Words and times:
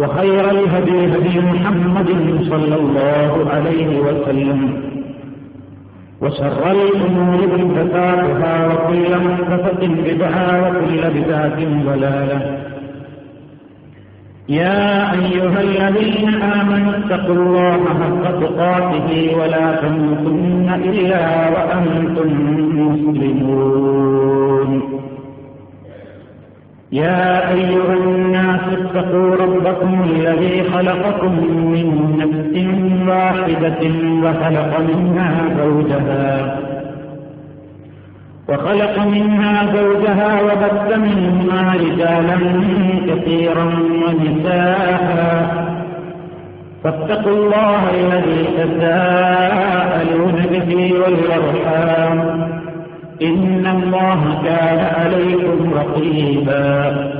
وخير 0.00 0.50
الهدي 0.50 0.98
هدي 1.14 1.40
محمد 1.40 2.10
صلى 2.50 2.76
الله 2.82 3.32
عليه 3.50 4.00
وسلم. 4.00 4.60
وشر 6.20 6.62
الأمور 6.70 7.40
محدثاتها 7.46 8.54
وكل 8.68 9.10
محدثة 9.26 9.82
بدعة 10.08 10.48
وكل 10.62 11.02
بدعة 11.16 11.58
ضلالة. 11.88 12.40
يا 14.48 15.12
أيها 15.12 15.60
الذين 15.60 16.28
آمنوا 16.42 16.92
اتقوا 16.98 17.34
الله 17.34 17.80
حق 18.00 18.24
تقاته 18.40 19.10
ولا 19.38 19.66
تموتن 19.82 20.68
إلا 20.84 21.24
وأنتم 21.54 22.28
مسلمون. 22.78 24.70
يا 26.92 27.52
أيها 27.54 27.94
الناس 28.04 28.66
اتقوا 28.90 29.36
ربكم 29.36 30.04
الذي 30.10 30.62
خلقكم 30.62 31.32
من 31.54 31.86
نفس 32.18 32.54
واحدة 33.08 33.82
وخلق 34.24 34.80
منها 34.80 35.32
زوجها. 35.58 36.56
وخلق 38.48 38.98
منها 39.06 39.66
زوجها 39.76 40.42
وبث 40.42 40.96
منهما 40.96 41.74
رجالا 41.74 42.38
كثيرا 43.08 43.64
ونساء. 44.06 45.70
فاتقوا 46.84 47.32
الله 47.32 47.80
الذي 47.94 48.44
تساءلون 48.58 50.46
به 50.50 50.92
والأرحام. 50.92 52.18
إن 53.22 53.66
الله 53.66 54.42
كان 54.44 54.78
عليكم 55.00 55.74
رقيبا. 55.74 57.19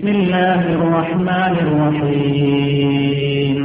بسم 0.00 0.08
الله 0.08 0.60
الرحمن 0.74 1.54
الرحيم. 1.66 3.58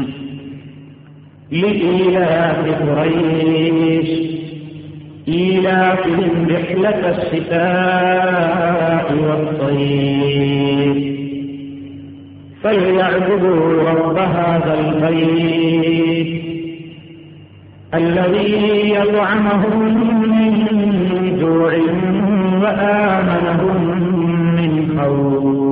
لإيلاف 1.51 2.57
قريش. 2.81 4.09
إيلافهم 5.27 6.47
رحلة 6.49 7.01
الشتاء 7.09 7.85
والصيف. 9.13 10.97
فليعبدوا 12.63 13.89
رب 13.89 14.17
هذا 14.17 14.73
البيت 14.79 16.43
الذي 17.93 18.89
يطعمهم 18.89 19.83
من 20.21 20.53
جوع 21.39 21.73
وآمنهم 22.61 23.77
من 24.55 24.99
خوف. 24.99 25.64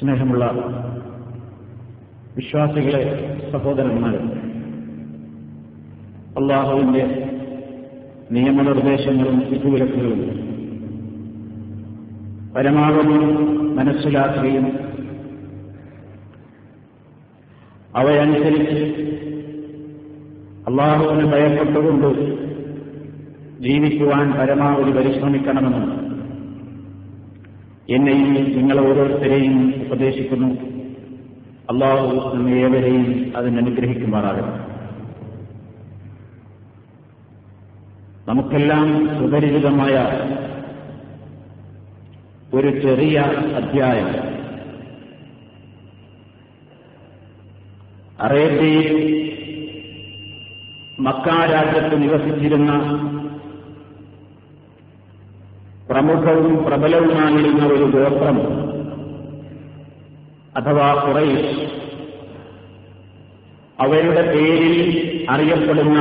സ്നേഹമുള്ള 0.00 0.44
വിശ്വാസികളെ 2.36 3.00
സഹോദരന്മാരെ 3.52 4.20
അള്ളാഹുവിന്റെ 6.36 7.04
നിയമനിർദ്ദേശങ്ങളും 8.30 9.38
വിധിവിലക്കുകളും 9.50 10.20
പരമാവധി 12.56 13.18
മനസ്സിലാക്കുകയും 13.74 14.66
അവയനുസരിച്ച് 17.96 18.80
അള്ളാഹുവിന് 20.68 21.26
ഭയപ്പെട്ടുകൊണ്ട് 21.32 22.10
ജീവിക്കുവാൻ 23.60 24.32
പരമാവധി 24.32 24.90
പരിശ്രമിക്കണമെന്ന് 24.90 25.99
എന്നെയും 27.88 28.34
നിങ്ങൾ 28.34 28.80
ഓരോരുത്തരെയും 28.80 29.74
ഉപദേശിക്കുന്നു. 29.86 30.54
അള്ളാഹു 31.70 32.38
ഏവരെയും 32.48 33.32
അതിനനുഗ്രഹിക്കുമാറാകും 33.36 34.70
നമുക്കെല്ലാം 38.28 39.08
സുപരിചിതമായ 39.18 39.94
ഒരു 42.54 42.80
ചെറിയ 42.80 43.18
അധ്യായം. 43.56 44.30
അറേബ്യയിൽ 48.20 49.20
മക്ക 51.00 51.28
രാജ്യത്ത് 51.28 52.02
നിവസിച്ചിരുന്ന 52.02 52.70
പ്രമുഖവും 55.90 56.64
പ്രബലവുമായിരുന്ന 56.64 57.66
ഒരു 57.66 57.84
ഗോത്രം 57.84 58.36
അഥവാ 60.56 60.94
കുറൈഷ് 60.94 61.54
അവരുടെ 63.80 64.22
പേരിൽ 64.34 64.76
അറിയപ്പെടുന്ന 65.30 65.98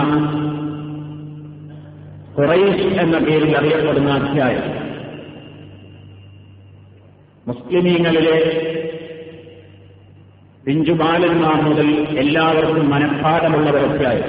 കുറൈഷ് 2.38 2.88
എന്ന 3.00 3.18
പേരിൽ 3.18 3.57
അറിയപ്പെടുന്ന 3.57 4.12
അധ്യായം. 4.12 4.68
മുസ്ലിമീങ്ങളിലെ 7.47 8.38
പിഞ്ചുബാലന്മാർ 10.65 11.62
മുതൽ 11.62 11.89
എല്ലാവർക്കും 12.18 12.89
മനഃപ്പാടമുള്ളവരൊക്കെയായി 12.89 14.24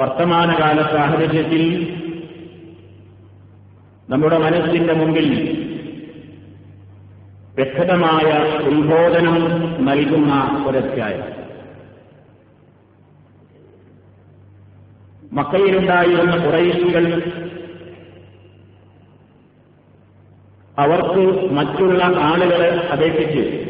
വർത്തമാനകാല 0.00 0.82
സാഹചര്യത്തിൽ 0.82 1.62
നമ്മുടെ 4.10 4.38
മനസ്സിന്റെ 4.38 4.94
മുമ്പിൽ 4.94 5.28
വ്യക്തമായ 7.54 8.48
ഉത്ബോധനം 8.68 9.36
നൽകുന്ന 9.84 10.64
ഒരധ്യായം. 10.66 11.44
മക്കയിലുണ്ടായിരുന്ന 15.32 16.44
കുറേശികൾ 16.44 17.22
അവർക്ക് 20.78 21.52
മറ്റുള്ള 21.52 22.04
ആളുകളെ 22.04 22.88
അപേക്ഷിച്ച് 22.92 23.64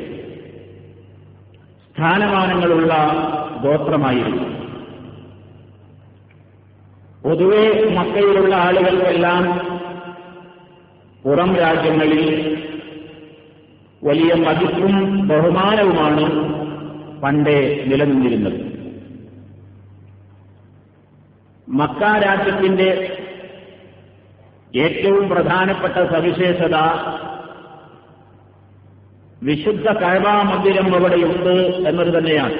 സ്ഥാനമാനങ്ങളുള്ള 1.94 2.94
ഗോത്രമായിരുന്നു. 3.62 4.42
പൊതുവെ 7.24 7.90
മക്കയിലുള്ള 7.90 8.54
ആളുകൾക്കെല്ലാം 8.54 9.73
പുറം 11.24 11.56
രാജ്യങ്ങളിൽ 11.56 12.22
വലിയ 14.04 14.34
മതിപ്പും 14.34 15.28
ബഹുമാനവുമാണ് 15.28 16.24
പണ്ടേ 17.20 17.84
നിലനിന്നിരുന്നത്. 17.86 18.58
മക്ക 21.68 22.02
രാജ്യത്തിന്റെ 22.02 23.18
ഏറ്റവും 24.76 25.28
പ്രധാനപ്പെട്ട 25.28 25.94
സവിശേഷത 26.12 26.76
വിശുദ്ധ 29.42 29.92
കഴവാ 29.92 30.42
മന്ദിരം 30.42 30.94
അവിടെയുണ്ട് 30.94 31.54
എന്നത് 31.88 32.18
തന്നെയാണ്. 32.18 32.58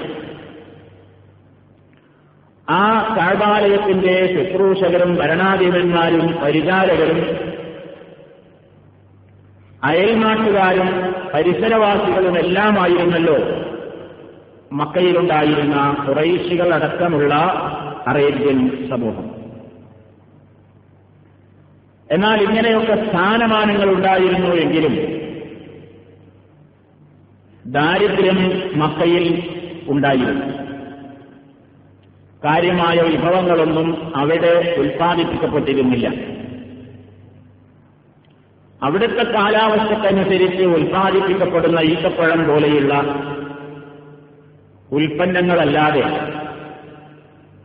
ആ 2.70 3.16
കഴവാലയത്തിന്റെ 3.16 4.14
ശുശ്രൂഷകരും 4.26 5.16
ഭരണാധിപന്മാരും 5.16 6.32
പരിചാരകരും 6.44 7.43
അയൽനാട്ടുകാരും 9.84 11.14
പരിസരവാസികളും 11.34 12.38
എല്ലാമായിരുന്നല്ലോ 12.38 13.36
മക്കയിലുണ്ടായിരുന്ന 14.72 16.04
കുറൈശികൾ 16.08 16.74
അടക്കമുള്ള 16.74 17.34
അറേബ്യൻ 18.06 18.88
സമൂഹം. 18.90 19.30
എന്നാൽ 22.10 22.42
ഇങ്ങനെയൊക്കെ 22.42 23.10
സ്ഥാനമാനങ്ങൾ 23.10 23.90
ഉണ്ടായിരുന്നു 23.90 24.56
എങ്കിലും 24.56 24.94
ദാരിദ്ര്യം 27.66 28.62
മക്കയിൽ 28.74 29.42
ഉണ്ടായിരുന്നു. 29.88 30.46
കാര്യമായ 32.44 33.00
വിഭവങ്ങളൊന്നും 33.00 34.16
അവിടെ 34.16 34.76
ഉൽപ്പാദിപ്പിക്കപ്പെട്ടിരുന്നില്ല. 34.78 36.33
അവിടുത്തെ 38.84 39.32
കാലാവസ്ഥക്കനുസരിച്ച് 39.32 40.62
ഉൽപ്പാദിപ്പിക്കപ്പെടുന്ന 40.62 41.80
ഈത്തപ്പഴം 41.80 42.48
പോലെയുള്ള 42.48 42.94
ഉൽപ്പന്നങ്ങളല്ലാതെ 44.92 46.02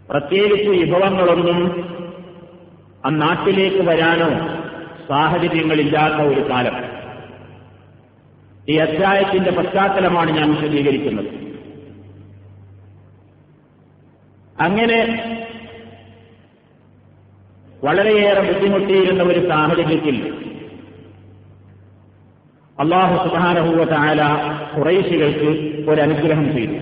പ്രത്യേകിച്ച് 0.10 0.70
വിഭവങ്ങളൊന്നും 0.70 1.90
ആ 3.06 3.10
നാട്ടിലേക്ക് 3.10 3.78
വരാനോ 3.78 4.30
സാഹചര്യങ്ങളില്ലാത്ത 5.08 6.14
ഒരു 6.14 6.50
കാലം. 6.50 6.76
ഈ 8.70 8.76
അധ്യായത്തിന്റെ 8.76 9.52
പശ്ചാത്തലമാണ് 9.52 10.32
ഞാൻ 10.32 10.56
വിശദീകരിക്കുന്നത്. 10.56 11.26
അങ്ങനെ 14.62 15.00
വളരെയേറെ 17.84 18.52
ബുദ്ധിമുട്ടിയിരുന്ന 18.52 19.24
ഒരു 19.24 19.50
സാഹചര്യത്തിൽ 19.50 20.49
അള്ളാഹു 22.80 23.16
സുധാനഹൂവ 23.28 23.84
താല 23.84 24.22
കുറേശികൾക്ക് 24.78 25.50
ഒരനുഗ്രഹം 25.92 26.54
ചെയ്തു. 26.54 26.78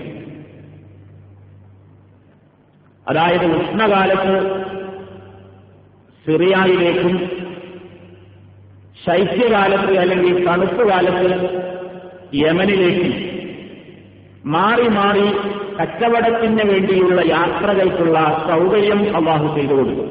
അതായത് 3.06 3.44
ഉഷ്ണകാലത്ത് 3.44 4.34
സിറിയയിലേക്കും 6.26 7.14
ശൈത്യകാലത്ത് 9.06 9.98
അല്ലെങ്കിൽ 9.98 10.46
തണുപ്പ് 10.46 10.88
കാലത്ത് 10.88 11.28
യമനിലേക്കും 12.34 13.14
മാറി 14.44 14.88
മാറി 14.88 15.26
കച്ചവടത്തിന് 15.80 16.64
വേണ്ടിയുള്ള 16.72 17.20
യാത്രകൾക്കുള്ള 17.26 18.18
സൗകര്യം 18.48 19.16
അള്ളാഹു 19.16 19.56
ചെയ്തു 19.56 19.74
കൊടുക്കും 19.74 20.08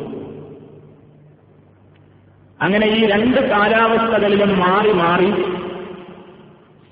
അങ്ങനെ 2.61 2.87
ഈ 2.87 3.05
രണ്ട് 3.05 3.49
കാലാവസ്ഥകളിലും 3.49 4.59
മാറി 4.59 4.91
മാറി 4.91 5.29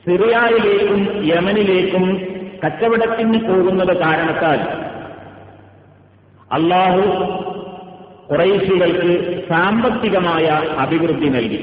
സിറിയയിലേക്കും 0.06 1.26
യമനിലേക്കും 1.26 2.04
കച്ചവടത്തിന് 2.66 3.40
പോകുന്നത് 3.48 3.98
കാരണത്താൽ 3.98 4.60
അള്ളാഹു 6.52 7.02
കുറൈശികൾക്ക് 8.30 9.44
സാമ്പത്തികമായ 9.50 10.46
അഭിവൃദ്ധി 10.78 11.30
നൽകി. 11.30 11.60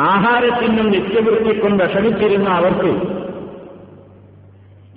ആഹാരത്തിനും 0.00 0.90
നിത്യവൃത്തിക്കും 0.90 1.78
വിഷമിച്ചിരുന്ന 1.78 2.48
അവർക്ക് 2.48 2.92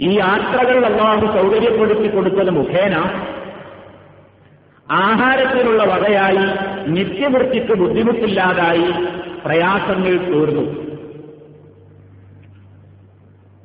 ഈ 0.02 0.10
യാത്രകൾ 0.18 0.86
അള്ളാഹു 0.86 1.26
സൗകര്യപ്പെടുത്തി 1.38 2.08
കൊടുത്തത് 2.08 2.50
മുഖേന 2.50 2.96
ആഹാരത്തിനുള്ള 4.92 5.84
വകയായി 5.84 6.46
നിത്യവൃത്തിക്ക് 6.90 7.74
ബുദ്ധിമുട്ടില്ലാതായി 7.74 8.92
പ്രയാസങ്ങൾ 9.46 10.18
തീർന്നു. 10.18 10.89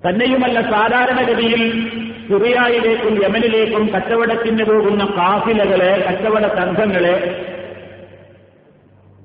തന്നെയുമല്ല 0.08 0.70
സാധാരണഗതിയിൽ 0.70 1.88
സിറിയയിലേക്കും 2.28 3.24
യമനിലേക്കും 3.24 3.88
കച്ചവടത്തിന് 3.88 4.64
പോകുന്ന 4.64 5.04
കാഫിലകളെ 5.04 6.06
കച്ചവട 6.10 6.56
സംഘങ്ങളെ 6.56 7.46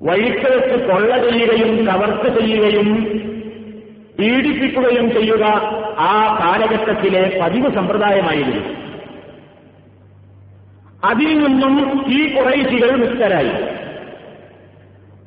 വഴിക്ക് 0.02 0.46
വെച്ച് 0.46 0.90
കൊള്ള 0.90 1.30
ചെയ്യുകയും 1.30 1.86
കവർച്ച 1.86 2.38
ചെയ്യുകയും 2.38 3.04
പീഡിപ്പിക്കുകയും 4.18 5.10
ചെയ്യുക 5.10 5.44
ആ 5.98 6.38
കാലഘട്ടത്തിലെ 6.40 7.38
പതിവ് 7.42 7.74
സമ്പ്രദായമായിരുന്നു. 7.74 8.80
അതിൽ 11.04 11.38
നിന്നും 11.38 12.04
ഈ 12.08 12.34
കുറേശികൾ 12.34 12.96
മുക്തരായി. 12.96 13.52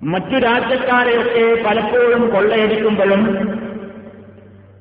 മറ്റു 0.03 0.35
രാജ്യക്കാരെയൊക്കെ 0.38 1.63
പലപ്പോഴും 1.63 2.29
കൊള്ളയടിക്കുമ്പോഴും 2.29 3.62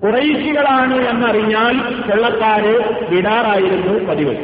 കുറേശികളാണ് 0.02 0.94
എന്നറിഞ്ഞാൽ 0.94 1.94
വെള്ളക്കാര് 2.06 3.04
വിടാറായിരുന്നു 3.08 4.04
പതിവ്. 4.04 4.36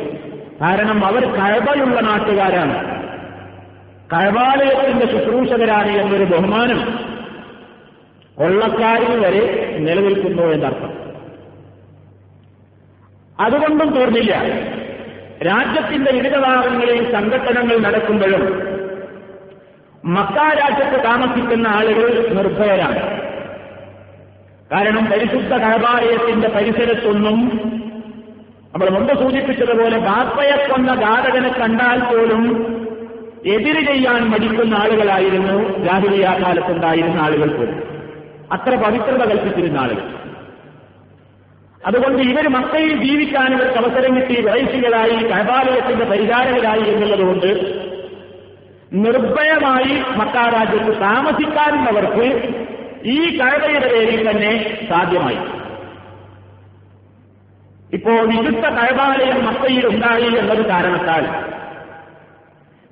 കാരണം 0.60 1.06
അവർ 1.06 1.24
കഴബയുള്ള 1.24 2.00
നാട്ടുകാരാണ്. 2.00 2.98
കഴബാലയത്തിന്റെ 4.12 5.06
ശുശ്രൂഷകരാണ് 5.06 5.88
എന്നൊരു 5.88 6.24
ബഹുമാനം 6.24 6.98
കൊള്ളക്കാരിൽ 8.38 9.18
വരെ 9.20 9.76
നിലനിൽക്കുന്നു 9.78 10.42
എന്നർത്ഥം. 10.42 11.08
അതുകൊണ്ടും 13.40 13.94
തീർന്നില്ല. 13.94 14.32
രാജ്യത്തിന്റെ 15.46 16.12
വിവിധ 16.12 16.38
ഭാഗങ്ങളിൽ 16.38 17.12
സംഘടനകൾ 17.12 17.78
നടക്കുമ്പോഴും 17.78 18.62
മക്ക 20.04 20.36
രാജ്യത്ത് 20.36 21.04
താമസിക്കുന്ന 21.04 21.68
ആളുകൾ 21.68 22.28
നിർഭയരാണ്. 22.28 23.27
കാരണം 24.72 25.04
പരിശുദ്ധ 25.10 25.54
കഴപാലയത്തിന്റെ 25.56 26.48
പരിസരത്തൊന്നും 26.48 27.38
നമ്മൾ 28.72 28.90
മുമ്പ് 28.90 29.12
സൂചിപ്പിച്ചതുപോലെ 29.18 29.98
ബാപ്പയെ 29.98 30.68
കൊന്ന 30.68 30.94
ഘാതകനെ 30.94 31.48
കണ്ടാൽ 31.48 31.98
പോലും 32.04 32.42
എതിര് 33.46 33.86
ചെയ്യാൻ 33.86 34.30
മടിക്കുന്ന 34.30 34.74
ആളുകളായിരുന്നു 34.74 35.84
ജാഹിലിയ 35.84 36.24
കാലത്തുണ്ടായിരുന്ന 36.42 37.20
ആളുകൾ 37.20 37.48
പോലും. 37.48 37.78
അത്ര 38.52 38.74
പവിത്രത 38.74 39.30
കൽപ്പിച്ചിരുന്ന 39.30 39.78
ആളുകൾ. 39.78 40.04
അതുകൊണ്ട് 41.82 42.22
ഇവർ 42.22 42.48
മക്കയിൽ 42.48 43.02
ജീവിക്കാൻ 43.02 43.54
ഇവർക്ക് 43.54 43.78
അവസരം 43.78 44.16
കിട്ടി 44.16 44.40
വയസ്സുകളായി 44.40 45.16
കൈബാലയത്തിന്റെ 45.24 46.04
പരിചാരകരായി 46.04 46.80
എന്നുള്ളതുകൊണ്ട് 46.92 47.50
നിർഭയമായി 48.92 49.94
മക്കാരാജ്യത്ത് 50.16 51.00
താമസിക്കാനുള്ളവർക്ക് 51.00 52.26
ഈ 53.04 53.38
കഴവയുടെ 53.38 53.92
പേരിൽ 53.92 54.30
തന്നെ 54.30 54.86
സാധ്യമായി. 54.90 55.38
ഇപ്പോ 57.92 58.10
വിശുദ്ധ 58.10 58.68
കഴബാലയം 58.68 59.46
മക്കയിൽ 59.46 59.86
ഉണ്ടായി 59.86 60.38
എന്നൊരു 60.38 60.68
കാരണത്താൽ 60.68 61.48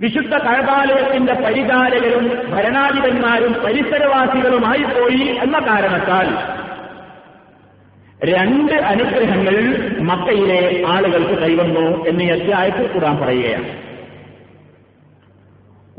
വിശുദ്ധ 0.01 0.37
കഴബാലയത്തിന്റെ 0.37 1.35
പരിചാരകരും 1.35 2.53
ഭരണാധിപന്മാരും 2.53 3.53
പരിസരവാസികളുമായി 3.53 4.83
പോയി 4.83 5.37
എന്ന 5.43 5.59
കാരണത്താൽ 5.59 6.57
രണ്ട് 8.25 8.73
അനുഗ്രഹങ്ങൾ 8.73 9.57
മക്കയിലെ 10.01 10.85
ആളുകൾക്ക് 10.87 11.43
കൈവന്നു 11.43 12.05
എന്ന് 12.07 12.25
അധ്യായത്തിൽ 12.25 12.87
കൂടാൻ 12.87 13.17
പറയുകയാണ്. 13.17 13.87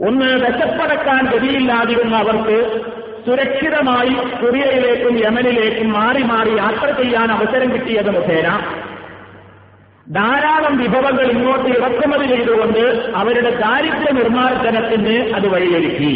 ഒന്ന് 0.08 0.26
വിശപ്പടക്കാൻ 0.26 1.26
ഗതിയില്ലാതിരുന്ന 1.26 2.16
അവർക്ക് 2.16 2.82
സുരക്ഷിതമായി 3.28 4.10
സിറിയയിലേക്കും 4.10 5.18
യമനിലേക്കും 5.20 5.94
മാറി 5.94 6.24
മാറി 6.24 6.50
യാത്ര 6.50 7.02
ചെയ്യാൻ 7.02 7.32
അവസരം 7.32 7.74
കിട്ടിയത് 7.74 8.10
മുഖേന. 8.10 8.48
ധാരാളം 10.12 10.78
വിഭവങ്ങൾ 10.78 11.26
ഇങ്ങോട്ട് 11.32 11.70
ഇറക്കുമതി 11.70 12.28
ചെയ്തുകൊണ്ട് 12.28 13.12
അവരുടെ 13.16 13.50
ദാരിദ്ര്യ 13.50 14.12
നിർമ്മാർജനത്തിന് 14.12 15.34
അത് 15.34 15.48
വഴിയൊരുക്കി. 15.48 16.14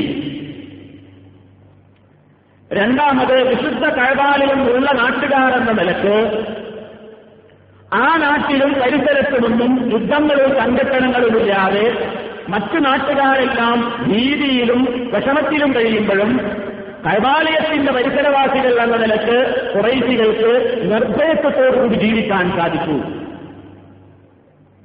രണ്ടാമത് 2.73 3.47
വിശുദ്ധ 3.47 3.85
കഴവാലയം 3.85 4.61
ഉള്ള 4.71 4.91
നാട്ടുകാർ 4.91 5.53
എന്ന 5.53 5.71
നിലയ്ക്ക് 5.71 6.45
ആ 7.93 8.17
നാട്ടിലും 8.17 8.73
പരിസരത്തുമൊന്നും 8.73 9.91
യുദ്ധങ്ങളും 9.91 10.51
സംഘട്ടനങ്ങളുമില്ലാതെ 10.57 11.85
മറ്റു 12.49 12.79
നാട്ടുകാരെല്ലാം 12.79 14.03
നീതിയിലും 14.07 15.11
വിഷമത്തിലും 15.13 15.75
കഴിയുമ്പോഴും 15.75 16.61
കൈവാലയത്തിന്റെ 17.05 17.91
പരിസരവാസികൾ 17.91 18.81
എന്ന 18.81 18.96
നിലയ്ക്ക് 18.96 19.38
കുറേശികൾക്ക് 19.74 20.81
നിർഭയത്വത്തോടുകൂടി 20.91 21.93
ജീവിക്കാൻ 21.93 22.51
സാധിച്ചു. 22.58 22.98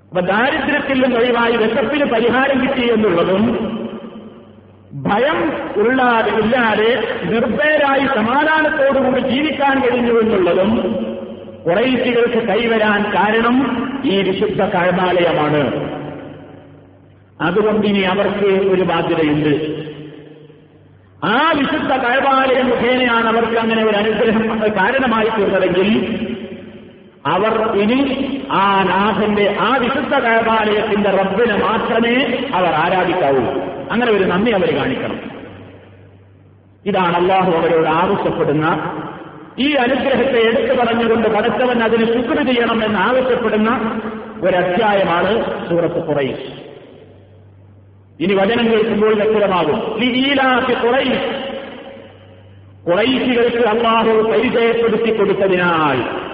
അപ്പൊ 0.08 0.20
ദാരിദ്ര്യത്തിൽ 0.20 1.16
ഒഴിവായി 1.16 1.56
വിശപ്പിന് 1.56 2.04
പരിഹാരം 2.04 2.62
കിട്ടി 2.62 2.92
എന്നുള്ളതും 2.92 3.76
ഭയം 5.02 5.52
ഉള്ളാതെ 5.76 6.30
ഇല്ലാതെ 6.38 7.18
നിർഭയരായി 7.24 8.06
സമാധാനത്തോടുകൂടി 8.06 9.20
ജീവിക്കാൻ 9.20 9.80
കഴിഞ്ഞു 9.80 10.20
എന്നുള്ളതും 10.20 10.70
കുറേശികൾക്ക് 11.66 12.48
കൈവരാൻ 12.48 13.02
കാരണം 13.14 13.56
ഈ 14.04 14.22
വിശുദ്ധ 14.22 14.62
കഴമാലയമാണ് 14.62 15.62
അതുകൊണ്ട് 17.40 17.86
ഇനി 17.86 17.98
അവർക്ക് 17.98 18.46
ഒരു 18.46 18.82
ബാധ്യതയുണ്ട്. 18.82 19.75
ആ 21.26 21.52
വിശുദ്ധ 21.58 21.92
കഴപാലയ 21.92 22.62
മുഖേനയാണ് 22.62 23.26
അവർക്ക് 23.26 23.56
അങ്ങനെ 23.56 23.84
ഒരു 23.84 23.96
അനുഗ്രഹം 23.96 24.60
കാരണമായി 24.60 25.28
തീർന്നതെങ്കിൽ 25.38 25.88
അവർ 27.26 27.76
ഇനി 27.76 27.98
ആ 28.50 28.82
നാഥന്റെ 28.82 29.56
ആ 29.60 29.76
വിശുദ്ധ 29.76 30.14
കഴപാലയത്തിന്റെ 30.14 31.10
റബ്ബിനെ 31.10 31.56
മാത്രമേ 31.56 32.48
അവർ 32.54 32.68
ആരാധിക്കാവൂ. 32.68 33.44
അങ്ങനെ 33.90 34.12
ഒരു 34.12 34.24
നന്ദി 34.24 34.50
അവർ 34.50 34.76
കാണിക്കണം. 34.76 35.18
ഇതാണ് 36.86 37.16
അള്ളാഹു 37.16 37.52
അവരോട് 37.52 37.88
ആവശ്യപ്പെടുന്ന 37.88 38.66
ഈ 39.58 39.72
അനുഗ്രഹത്തെ 39.72 40.38
എടുത്തു 40.38 40.74
പറഞ്ഞുകൊണ്ട് 40.74 41.28
പടച്ചവൻ 41.28 41.82
അതിന് 41.82 42.06
ശുക്ർ 42.06 42.42
ചെയ്യണമെന്ന് 42.46 42.98
ആവശ്യപ്പെടുന്ന 42.98 43.70
അധ്യായമാണ് 44.56 45.32
സൂറത്ത് 45.68 46.06
കുറൈസ് 46.06 46.65
ഇനി 48.20 48.34
വചനം 48.34 48.72
കേൾക്കുമ്പോൾ 48.72 49.14
വ്യക്തമാകും. 49.14 50.00
കുറൈശികൾക്ക് 52.86 53.68
അള്ളാഹു 53.68 54.12
പരിചയപ്പെടുത്തി 54.12 55.16
കൊടുത്തതിനാൽ 55.16 56.26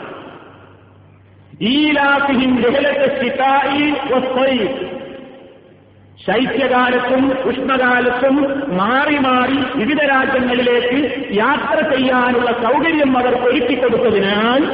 ശൈത്യകാലത്തും 6.26 7.32
ഉഷ്ണകാലത്തും 7.44 8.36
മാറി 8.76 9.18
മാറി 9.18 9.78
വിവിധ 9.78 10.00
രാജ്യങ്ങളിലേക്ക് 10.02 11.26
യാത്ര 11.34 11.94
ചെയ്യാനുള്ള 11.94 12.52
സൗകര്യം 12.52 13.18
അവർ 13.18 13.34
ഒരുക്കിക്കൊടുത്തതിനാൽ 13.34 14.64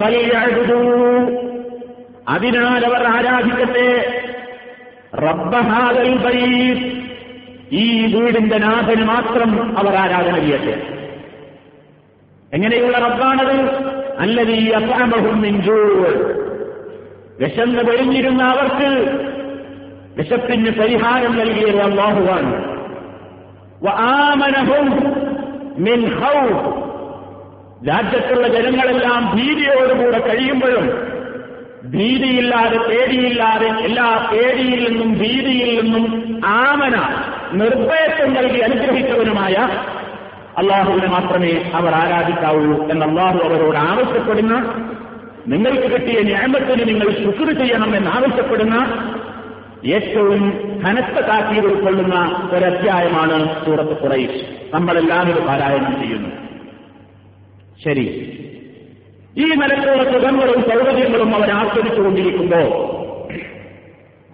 ഫലിയഴുതൂ 0.00 0.82
അതിനാൽ 2.28 2.86
അവർ 2.86 3.06
ആരാധിക്കട്ടെ? 3.06 4.13
ഈ 7.72 8.16
വീടിന്റെ 8.16 8.58
നാഥന് 8.58 9.04
മാത്രം 9.04 9.78
അവർ 9.78 9.94
ആരാധന 9.96 10.38
ചെയ്യട്ടെ. 10.38 10.82
എങ്ങനെയുള്ള 12.52 12.98
റബ്ബാണത്? 12.98 13.84
അല്ലതീ 14.18 14.70
അസാമഹും 14.70 15.42
വിശന്ന് 17.40 17.82
വെളിഞ്ഞിരുന്ന 17.84 18.42
അവർക്ക് 18.42 18.88
വിശപ്പിന് 20.16 20.70
പരിഹാരം 20.70 21.38
നൽകിയത് 21.38 21.80
അള്ളാഹുവാണ് 21.80 22.74
ആമനഹും 23.88 24.86
രാജ്യത്തുള്ള 27.88 28.48
ജനങ്ങളെല്ലാം 28.48 29.36
ഭീതിയോടുകൂടെ 29.36 30.18
കഴിയുമ്പോഴും 30.18 31.13
ഭീതിയില്ലാതെ 31.92 32.78
പേടിയില്ലാതെ 32.78 33.66
എല്ലാ 33.66 34.28
പേടിയിൽ 34.32 34.88
നിന്നും 34.88 35.18
ഭീതിയിൽ 35.18 35.80
നിന്നും 35.80 36.36
ആമന 36.46 36.96
നിർഭയത്വം 37.52 38.34
നൽകി 38.34 38.60
അനുഗ്രഹിച്ചവനുമായ 38.60 39.54
അള്ളാഹുവിനെ 40.58 41.06
മാത്രമേ 41.06 41.70
അവർ 41.74 41.94
ആരാധിക്കാവൂ 41.94 42.88
എന്ന് 42.88 43.06
അള്ളാഹു 43.06 43.38
അവരോട് 43.38 43.76
ആവശ്യപ്പെടുന്ന 43.76 44.54
നിങ്ങൾക്ക് 45.46 45.82
കിട്ടിയ 45.82 46.20
ന്യായമത്തിന് 46.20 46.88
നിങ്ങൾ 46.88 47.10
ശുക്ർ 47.24 47.58
ചെയ്യണം 47.58 47.96
എന്ന് 47.96 48.10
ആവശ്യപ്പെടുന്ന 48.10 48.74
ഏറ്റവും 49.86 50.50
കനത്ത 50.86 51.26
താക്കീത് 51.26 51.66
ഉൾക്കൊള്ളുന്ന 51.66 52.46
ഒരധ്യായമാണ് 52.52 53.64
സൂറത്ത് 53.64 53.96
കുറയിൽ 53.96 54.46
നമ്മളെല്ലാവരും 54.74 55.46
പാരായണം 55.46 56.00
ചെയ്യുന്നു. 56.00 56.28
ശരി. 57.84 58.33
ഈ 59.38 59.44
നിലക്കുള്ള 59.44 60.04
സുഖങ്ങളും 60.04 60.62
സൗകര്യങ്ങളും 60.62 61.34
അവർ 61.34 61.50
ആസ്വദിച്ചുകൊണ്ടിരിക്കുമ്പോ 61.50 62.90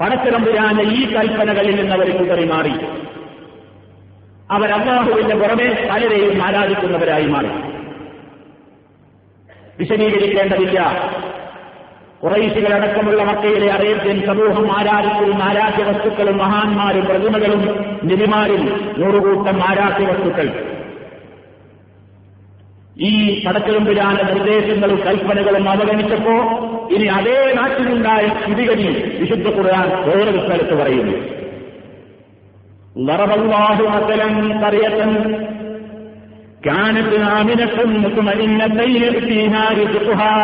പടച്ചിറമ്പുരാന്റെ 0.01 0.83
ഈ 0.83 1.13
കൽപ്പനകളിൽ 1.13 1.81
നിന്ന് 1.81 1.93
അവർ 1.93 2.17
കുതറി 2.17 2.45
മാറി 2.45 2.73
അവർ 4.51 4.73
അള്ളാഹുവിന്റെ 4.73 5.35
പുറമെ 5.35 5.89
പലരെയും 5.91 6.43
ആരാധിക്കുന്നവരായി 6.43 7.27
മാറി. 7.27 7.49
വിശദീകരിക്കേണ്ടതില്ല. 9.79 11.11
കുറൈശികളടക്കമുള്ള 12.23 13.23
മക്കയിലെ 13.25 13.73
അറേബ്യൻ 13.73 14.27
സമൂഹം 14.27 14.73
ആരാധിക്കുന്ന 14.73 15.43
ആരാധ്യ 15.43 15.85
വസ്തുക്കളും 15.85 16.39
മഹാന്മാരും 16.39 17.05
പ്രതിമകളും 17.05 17.85
നിധിമാരും 18.03 18.95
നൂറുകൂട്ടം 18.99 19.65
ആരാധ്യ 19.65 20.07
വസ്തുക്കൾ 20.07 20.77
ഈ 23.00 23.12
പടച്ചിലുമ്പിരാന്റെ 23.44 24.24
നിർദ്ദേശങ്ങളും 24.30 25.00
കൽപ്പനകളും 25.06 25.66
അവഗണിച്ചപ്പോ 25.70 26.36
ഇനി 26.96 27.08
അതേ 27.16 27.40
നാട്ടിലുണ്ടായ 27.58 28.26
സ്ഥിതിഗതി 28.36 28.88
വിശുദ്ധ 29.20 29.48
ഖുർആൻ 29.58 29.90
വേറൊരു 30.08 30.44
സ്ഥലത്ത് 30.46 30.76
പറയുന്നു 30.82 31.18
ضرب 32.96 33.32
الله 33.34 33.78
مثلا 33.90 34.28
قرية 34.64 35.00
كانت 36.64 37.12
آمنة 37.40 37.76
مطمئنة 38.04 38.78
يأتيها 38.98 39.64
رزقها 39.74 40.36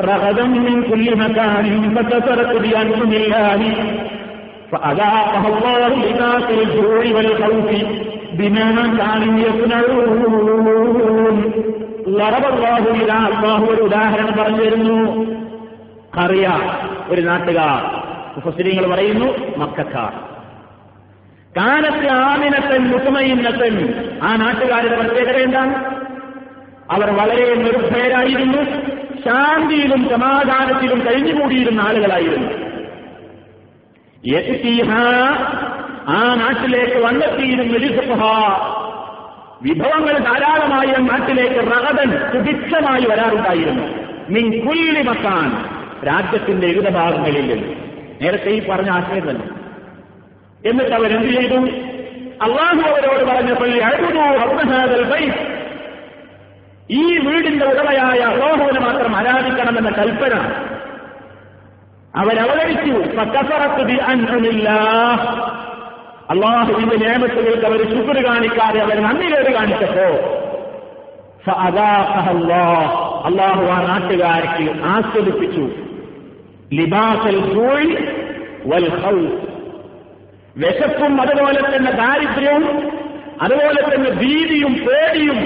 رغدا 0.00 0.44
من 0.58 0.82
كل 0.82 1.16
مكان 1.16 1.66
فكفرت 1.94 2.52
بأنعم 2.62 3.12
الله 3.12 3.60
فأذاقها 4.72 5.48
الله 5.48 5.88
لباس 6.00 6.46
الجوع 6.58 7.02
والخوف 7.16 7.70
അള്ളാഹു 13.17 13.65
ഒരു 13.65 13.81
ഉദാഹരണം 13.81 14.37
പറഞ്ഞു 14.37 14.63
തരുന്നു 14.63 15.25
കറിയ 16.17 16.49
ഒരു 17.09 17.21
നാട്ടുകാർ 17.21 18.03
മുഫസ്ലിങ്ങൾ 18.35 18.87
പറയുന്നു 18.87 19.57
മക്കക്കാർ 19.57 20.33
കാലത്ത് 21.57 22.07
ആമിനത്തൻ 22.07 22.87
മുത്തുമയിന്നത്തൻ 22.87 23.75
ആ 24.23 24.35
നാട്ടുകാരുടെ 24.35 24.95
പ്രത്യേകത 24.95 25.37
എന്താണ്? 25.37 26.03
അവർ 26.91 27.11
വളരെ 27.11 27.55
നിർഭയരായിരുന്നു 27.55 28.57
ശാന്തിയിലും 29.25 30.09
സമാധാനത്തിലും 30.09 31.05
കഴിഞ്ഞുകൂടിയിരുന്ന 31.05 31.81
ആളുകളായിരുന്നു. 31.81 32.49
ആ 36.07 36.35
നാട്ടിലേക്ക് 36.35 37.05
വന്നെത്തിയിരുന്നു 37.05 37.77
രിസുഹ 37.77 38.23
വിഭവങ്ങൾ 39.61 40.17
ധാരാളമായി 40.17 41.01
നാട്ടിലേക്ക് 41.01 41.71
റഹതൻ 41.71 42.11
സുഭിക്ഷമായി 42.33 43.05
വരാറുണ്ടായിരുന്നു. 43.05 43.83
മിൻ 44.29 44.67
കുല്ലി 44.67 45.01
മക്കാൻ 45.01 45.65
രാജ്യത്തിന്റെ 46.05 46.67
വിവിധ 46.67 46.89
ഭാഗങ്ങളിൽ 46.89 47.77
നേരത്തെ 48.21 48.49
ഈ 48.49 48.67
പറഞ്ഞ 48.67 48.89
ആശയം 48.89 49.29
തന്നെ 49.29 49.45
എന്നിട്ട് 50.69 50.91
അവരെന്ത് 50.91 51.29
ചെയ്തു? 51.29 51.55
അള്ളാഹു 52.43 52.81
അവരോട് 52.89 53.23
പറഞ്ഞപ്പോൾ 53.23 53.67
ഈ 56.91 57.17
വീടിന്റെ 57.17 57.65
ഉടമയായ 57.65 58.19
അള്ളാഹുവിനെ 58.19 58.79
മാത്രം 58.79 59.15
ആരാധിക്കണമെന്ന 59.15 59.89
കൽപ്പന 59.89 60.33
അവരവതരിച്ചു. 62.15 62.93
അള്ളാഹുവിന്റെ 66.29 66.95
നിയമത്തുകൾക്ക് 66.95 67.65
അവർ 67.65 67.79
ശുക്ർ 67.89 68.17
കാണിക്കാതെ 68.25 68.79
അവർ 68.79 68.99
നന്ദികേട് 68.99 69.53
കാണിച്ചപ്പോ 69.53 70.07
അള്ളാഹു 73.25 73.63
ആ 73.65 73.77
നാട്ടുകാർക്ക് 73.87 74.65
ആസ്വദിപ്പിച്ചു. 74.85 75.69
ലിബാസൽ 76.73 77.39
വൽ 78.65 78.87
വിശപ്പും 80.57 81.21
അതുപോലെ 81.21 81.61
തന്നെ 81.61 81.91
ദാരിദ്ര്യവും 81.91 82.65
അതുപോലെ 83.41 83.81
തന്നെ 83.81 84.09
ഭീതിയും 84.11 84.73
പേടിയും 84.73 85.39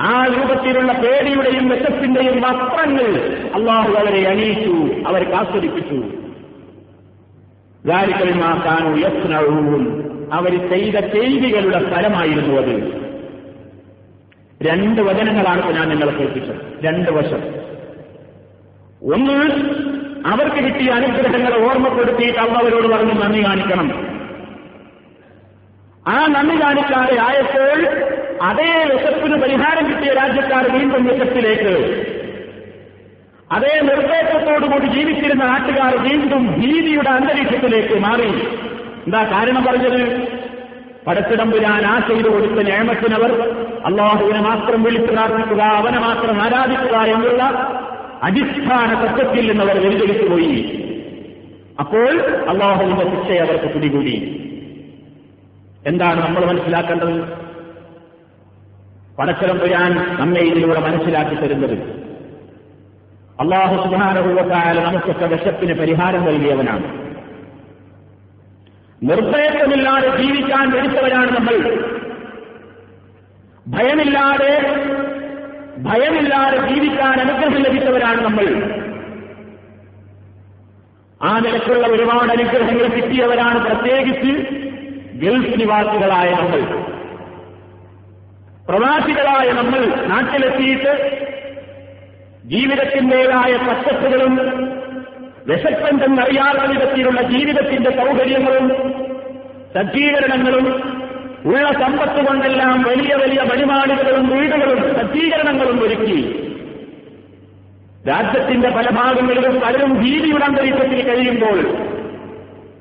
ആ 0.00 0.26
രൂപത്തിലുള്ള 0.26 0.92
പേടിയുടെയും 0.92 1.68
വിശപ്പിന്റെയും 1.68 2.36
വസ്ത്രങ്ങൾ 2.40 3.08
അള്ളാഹു 3.54 3.92
അവരെ 3.92 4.28
അണിയിച്ചു 4.28 4.74
അവർക്ക് 5.08 5.32
ആസ്വദിപ്പിച്ചു. 5.32 6.21
ാനു 7.90 8.96
യസ്നവും 8.96 10.02
അവർ 10.32 10.68
ചെയ്ത 10.68 10.94
ചെയ്തികളുടെ 10.94 11.94
ഫലമായിരുന്നു 11.94 12.60
അത്. 12.60 13.02
രണ്ട് 14.62 15.00
വചനങ്ങളാണ് 15.00 15.74
ഞാൻ 15.74 15.88
നിങ്ങളെ 15.88 16.12
കേൾപ്പിച്ചത്. 16.12 16.84
രണ്ട് 16.84 17.10
വശം. 17.10 17.40
ഒന്ന് 19.14 19.50
അവർക്ക് 20.26 20.56
കിട്ടിയ 20.56 20.90
അനുഗ്രഹങ്ങളെ 20.90 21.64
ഓർമ്മപ്പെടുത്തിയിട്ട് 21.64 22.38
അവർ 22.38 22.50
അവരോട് 22.50 22.88
പറഞ്ഞ് 22.88 23.22
നന്ദി 23.22 23.44
കാണിക്കണം. 23.44 24.06
ആ 26.08 26.26
നന്ദി 26.26 26.62
കാണിക്കാതെ 26.62 27.20
ആയപ്പോൾ 27.20 27.88
അതേ 28.42 28.84
വിശപ്പിന് 28.84 29.36
പരിഹാരം 29.36 29.90
കിട്ടിയ 29.90 30.12
രാജ്യക്കാർ 30.12 30.78
വീണ്ടും 30.78 31.04
വിശപ്പിലേക്ക് 31.04 32.06
അതേ 33.52 33.80
നിർദ്ദേശത്തോടുകൂടി 33.82 34.86
ജീവിച്ചിരുന്ന 34.86 35.44
നാട്ടുകാർ 35.44 35.96
വീണ്ടും 35.96 36.60
ഭീതിയുടെ 36.60 37.10
അന്തരീക്ഷത്തിലേക്ക് 37.10 38.00
മാറി. 38.00 38.28
എന്താ 39.04 39.24
കാരണം 39.24 39.64
പറഞ്ഞത്? 39.64 40.28
പടച്ചിടമ്പുരാൻ 41.06 41.86
ആ 41.86 41.98
ചെയ്തു 41.98 42.28
കൊടുത്ത 42.28 42.52
നിയമത്തിനവർ 42.52 43.32
അള്ളാഹുവിനെ 43.86 44.40
മാത്രം 44.40 44.82
വിളിച്ചു 44.82 45.12
പ്രാർത്ഥിക്കുക 45.12 45.60
അവനെ 45.60 45.98
മാത്രം 45.98 46.42
ആരാധിക്കുക 46.42 46.96
എന്നുള്ള 46.96 47.42
അടിസ്ഥാന 48.22 48.94
തത്വത്തിൽ 48.94 49.48
നിന്നവർ 49.48 49.78
വ്യതിചലിച്ചു 49.78 50.28
പോയി. 50.28 50.78
അപ്പോൾ 51.78 52.20
അള്ളാഹുവിന്റെ 52.48 53.16
ശിക്ഷയെ 53.16 53.38
അവർക്ക് 53.38 53.74
പിടികൂടി. 53.74 54.38
എന്താണ് 55.86 56.26
നമ്മൾ 56.26 56.44
മനസ്സിലാക്കേണ്ടത്? 56.44 57.22
പടച്ചിടമ്പുരാൻ 59.18 60.16
നമ്മെ 60.20 60.40
ഇതിലൂടെ 60.40 60.80
മനസ്സിലാക്കി 60.80 61.34
തരുന്നത്. 61.34 62.11
അള്ളാഹു 63.42 63.76
സുധാനപൂർവത്തായ 63.82 64.72
നമുക്കൊക്കെ 64.72 65.26
വിശപ്പിന് 65.26 65.74
പരിഹാരം 65.74 66.24
നൽകിയവനാണ്. 66.24 66.84
നിർഭയത്വമില്ലാതെ 69.02 70.22
ജീവിക്കാൻ 70.22 70.70
വിളിച്ചവരാണ് 70.70 71.30
നമ്മൾ. 71.36 71.56
ഭയമില്ലാതെ 73.68 74.52
ഭയമില്ലാതെ 75.78 76.58
ജീവിക്കാൻ 76.68 77.20
അനുഗ്രഹം 77.20 77.62
ലഭിച്ചവരാണ് 77.62 78.24
നമ്മൾ. 78.24 78.46
ആ 81.22 81.38
നിലക്കുള്ള 81.38 81.86
ഒരുപാട് 81.86 82.32
അനുഗ്രഹങ്ങൾ 82.32 82.86
കിട്ടിയവരാണ് 82.86 83.64
പ്രത്യേകിച്ച് 83.64 84.32
ഗൾഫ് 85.24 85.60
നിവാസികളായ 85.60 86.30
നമ്മൾ. 86.30 86.60
പ്രവാസികളായ 88.68 89.52
നമ്മൾ 89.52 90.06
നാട്ടിലെത്തിയിട്ട് 90.06 91.31
ജീവിതത്തിന്റേതായ 92.44 93.56
പച്ചപ്പുകളും 93.66 94.32
വിശപ്പെന്തെന്നറിയാത്ത 95.46 96.62
വിധത്തിലുള്ള 96.70 97.20
ജീവിതത്തിന്റെ 97.30 97.90
സൗകര്യങ്ങളും 97.90 98.66
സജ്ജീകരണങ്ങളും 99.74 100.66
ഉള്ള 101.44 101.66
സമ്പത്ത് 101.80 102.26
കൊണ്ടെല്ലാം 102.26 102.84
വലിയ 102.84 103.14
വലിയ 103.14 103.40
വരുമാനികളും 103.42 104.30
വീടുകളും 104.30 104.80
സജ്ജീകരണങ്ങളും 104.98 105.82
ഒരുക്കി 105.82 106.18
രാജ്യത്തിന്റെ 108.06 108.68
പല 108.68 108.88
ഭാഗങ്ങളിലും 108.90 109.60
പലരും 109.60 109.92
ഭീതിയുടെ 109.98 110.44
അന്തരീക്ഷത്തിൽ 110.44 111.00
കഴിയുമ്പോൾ 111.08 111.58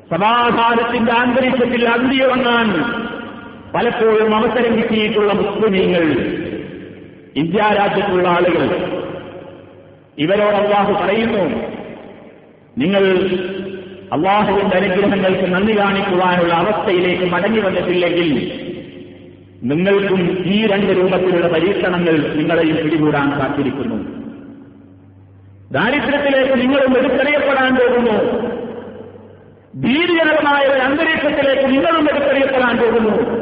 സമാധാനത്തിന്റെ 0.10 1.12
അന്തരീക്ഷത്തിൽ 1.20 1.90
അന്തിയുറങ്ങാൻ 1.90 2.70
പലപ്പോഴും 3.74 4.36
അവസരം 4.36 4.74
കിട്ടിയിട്ടുള്ള 4.78 5.34
മുസ്ലിമീങ്ങൾ 5.34 6.06
ഇന്ത്യ 7.36 7.62
രാജ്യത്തുള്ള 7.76 8.28
ആളുകൾ. 8.28 8.64
ഇവരോട് 10.20 10.56
അള്ളാഹു 10.56 11.06
പറയുന്നു 11.06 11.72
നിങ്ങൾ 12.78 13.30
അള്ളാഹുവിന്റെ 14.14 14.78
അനുഗ്രഹങ്ങൾക്ക് 14.78 15.54
നന്ദി 15.54 15.78
കാണിക്കുവാനുള്ള 15.80 16.54
അവസ്ഥയിലേക്ക് 16.54 17.24
മടങ്ങി 17.24 17.60
വന്നിട്ടില്ലെങ്കിൽ 17.60 18.62
നിങ്ങൾക്കും 19.64 20.44
ഈ 20.46 20.68
രണ്ട് 20.68 20.94
രൂപത്തിലുള്ള 20.94 21.48
പരീക്ഷണങ്ങൾ 21.48 22.34
നിങ്ങളെയും 22.36 22.76
പിടികൂടാൻ 22.76 23.40
കാത്തിരിക്കുന്നു. 23.40 23.98
ദാരിദ്ര്യത്തിലേക്ക് 25.72 26.54
നിങ്ങളും 26.54 26.98
എടുത്തെറിയപ്പെടാൻ 26.98 27.76
പോകുന്നു. 27.76 28.42
ഭീതിജനകമായ 29.76 30.64
ഒരു 30.64 30.80
അന്തരീക്ഷത്തിലേക്ക് 30.80 31.70
നിങ്ങളും 31.70 32.10
എടുത്തെറിയപ്പെടാൻ 32.12 32.78
പോകുന്നു. 32.78 33.42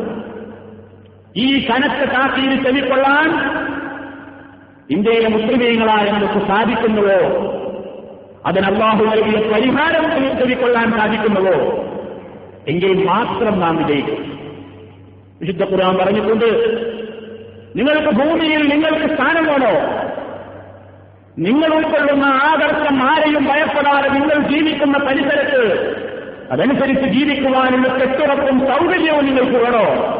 ഈ 1.37 1.67
കനത്ത 1.67 2.11
താക്കീര് 2.11 2.63
ചെവിക്കൊള്ളാൻ 2.63 3.58
ഇന്ത്യയിലെ 4.89 5.29
മുസ്ലിമീങ്ങളായ 5.29 6.11
നമുക്ക് 6.11 6.47
സാധിക്കുന്നുവോ? 6.47 7.49
അതിന് 8.45 8.65
നൽകിയ 9.01 9.51
പരിഹാരം 9.51 10.37
ചെവിക്കൊള്ളാൻ 10.37 10.91
സാധിക്കുന്നുവോ? 10.91 11.85
എങ്കിൽ 12.67 13.05
മാത്രം 13.05 13.59
നാം 13.59 13.77
വിജയിക്കും. 13.77 14.39
വിശുദ്ധ 15.41 15.63
ഖുർആൻ 15.63 15.97
പറഞ്ഞിട്ടുണ്ട് 15.97 16.45
നിങ്ങൾക്ക് 17.75 18.09
ഭൂമിയിൽ 18.09 18.69
നിങ്ങൾക്ക് 18.69 19.15
സ്ഥാനം 19.15 19.45
വേണോ 19.45 19.73
നിങ്ങൾ 21.39 21.73
ഉൾക്കൊള്ളുന്ന 21.75 22.23
ആദർശം 22.23 23.03
ആരെയും 23.03 23.45
ഭയപ്പെടാതെ 23.45 24.09
നിങ്ങൾ 24.09 24.35
ജീവിക്കുന്ന 24.35 24.97
പരിസരത്ത് 24.97 25.95
അതനുസരിച്ച് 26.51 27.05
ജീവിക്കുവാനുള്ള 27.05 27.87
കെട്ടുറപ്പും 27.87 28.59
സൗകര്യവും 28.59 29.25
നിങ്ങൾക്ക് 29.25 29.57
വേണോ? 29.57 30.18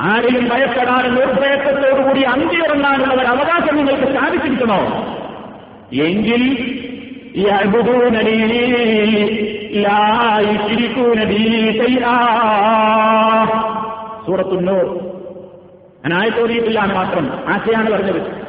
ആരെയും 0.00 0.48
ഭയപ്പെടാനും 0.48 1.14
നിർഭയത്വത്തോടുകൂടി 1.14 2.22
അന്തിയിറങ്ങാനുള്ള 2.22 3.14
ഒരു 3.14 3.28
അവകാശം 3.28 3.76
നിങ്ങൾക്ക് 3.76 4.08
സ്ഥാപിച്ചിരിക്കണോ 4.12 4.80
എങ്കിൽ 5.92 6.42
സൂറത്തുന്നൂർ. 14.26 14.86
ഞാൻ 16.06 16.20
ആയത്തോതിയിട്ടില്ല 16.20 16.80
മാത്രം 16.80 17.30
ആശയാണ് 17.48 17.90
പറഞ്ഞത്. 17.92 18.40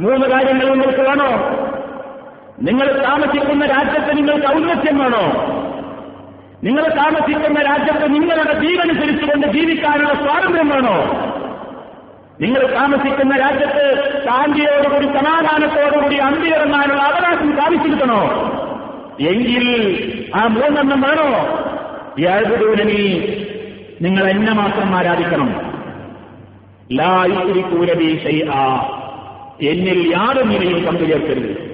മൂന്ന് 0.00 0.26
കാര്യങ്ങൾ 0.26 0.70
നിങ്ങൾക്ക് 0.70 1.00
വേണോ? 1.00 1.28
നിങ്ങൾ 2.62 3.02
താമസിക്കുന്ന 3.02 3.66
രാജ്യത്ത് 3.66 4.16
നിങ്ങൾക്ക് 4.16 4.46
ഔന്നത്യം 4.46 4.98
വേണോ 4.98 5.24
നിങ്ങൾ 6.64 6.88
താമസിക്കുന്ന 6.88 7.60
രാജ്യത്ത് 7.60 8.14
നിങ്ങളുടെ 8.14 8.52
ജീവനുസരിച്ചുകൊണ്ട് 8.52 9.46
ജീവിക്കാനുള്ള 9.46 10.14
സ്വാതന്ത്ര്യം 10.14 10.68
വേണോ 10.68 10.96
നിങ്ങൾ 12.40 12.66
താമസിക്കുന്ന 12.66 13.36
രാജ്യത്ത് 13.36 14.12
ശാന്തിയോടുകൂടി 14.24 15.06
സമാധാനത്തോടുകൂടി 15.06 16.16
അന്തിയിറങ്ങാനുള്ള 16.16 17.02
അവകാശം 17.02 17.52
സ്ഥാപിച്ചിരിക്കണോ? 17.52 18.20
എങ്കിൽ 19.20 19.66
ആ 20.34 20.46
മൂന്നെണ്ണം 20.46 21.00
വേണോ? 21.00 21.28
ഈ 22.18 22.24
അഴുതൂരനി 22.24 23.34
നിങ്ങൾ 24.02 24.28
എന്നെ 24.28 24.52
മാത്രം 24.52 24.96
ആരാധിക്കണം. 24.96 25.71
ലായിക്കൂരബി 26.90 28.20
യാതൊരു 30.12 30.46
നിലയും 30.46 30.84
പങ്കു 30.84 30.86
പങ്കുചേർക്കരുത്. 30.86 31.72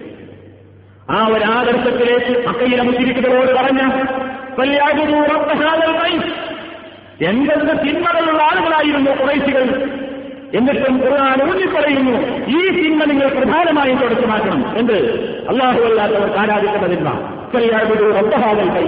ആ 1.11 1.27
ഒരു 1.27 1.45
ആദർശത്തിലേക്ക് 1.45 2.49
അക്കയിലെ 2.49 2.83
മുസ്ലിക്കുന്നവരോട് 2.83 3.53
പറഞ്ഞ 3.53 3.81
എന്തെന്ത് 7.21 7.83
തിന്മകളുള്ള 7.83 8.43
ആളുകളായിരുന്നു 8.43 9.11
കുറേശികൾ 9.11 9.63
എന്നിട്ടും 10.55 10.95
ഖുർആൻ 11.03 11.43
ഊന്നി 11.43 11.67
പറയുന്നു 11.67 12.15
ഈ 12.49 12.71
തിന്മ 12.71 13.05
നിങ്ങൾ 13.05 13.29
പ്രധാനമായും 13.29 13.99
തുടച്ചു 13.99 14.27
മാറ്റണം 14.27 14.79
എന്ത് 14.79 14.97
അള്ളാഹു 15.49 15.81
അല്ലാത്തവർക്ക് 15.81 16.39
കൈ 18.75 18.87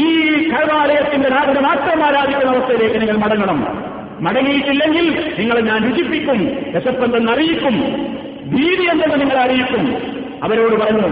ഈ 0.00 0.06
കൈവാലയത്തിന്റെ 0.48 1.28
നാഥനെ 1.28 1.60
മാത്രം 1.60 2.04
ആരാധിക്കുന്ന 2.04 2.56
അവസ്ഥയിലേക്ക് 2.56 3.00
നിങ്ങൾ 3.00 3.16
മടങ്ങണം. 3.16 3.95
മടങ്ങിയിട്ടില്ലെങ്കിൽ 4.20 5.34
നിങ്ങളെ 5.38 5.60
ഞാൻ 5.60 5.90
രുചിപ്പിക്കും 5.90 6.38
രസപ്പെന്തെന്ന് 6.76 7.32
അറിയിക്കും 7.32 7.76
ഭീതി 8.52 8.82
എന്തെന്ന് 8.82 9.20
നിങ്ങൾ 9.20 9.36
അറിയിക്കും. 9.36 9.96
അവരോട് 10.42 10.74
പറഞ്ഞു 10.74 11.08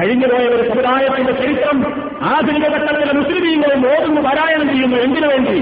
കഴിഞ്ഞുപോയ 0.00 0.44
ഒരു 0.46 0.68
സമുദായത്തിന്റെ 0.68 1.32
ചരിത്രം 1.32 1.78
ആധുനിക 2.22 2.66
ഘട്ടത്തിലെ 2.68 3.12
മുസ്ലിമീങ്ങളും 3.12 3.86
ഓടുന്നു 3.92 4.20
പാരായണം 4.20 4.68
ചെയ്യുന്നു 4.68 4.96
എന്തിനു 4.96 5.26
വേണ്ടി? 5.26 5.56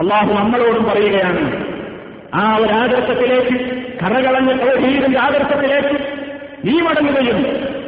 അള്ളാഹു 0.00 0.32
നമ്മളോടും 0.32 0.84
പറയുകയാണ് 0.84 1.42
ആ 2.34 2.56
ഒരു 2.56 2.72
ആദർശത്തിലേക്ക് 2.72 3.56
കറകളഞ്ഞ 4.02 4.52
തൗഹീദിന്റെ 4.52 5.18
ആദർശത്തിലേക്ക് 5.18 5.96
നീ 6.64 6.80
മടങ്ങുകയും 6.80 7.38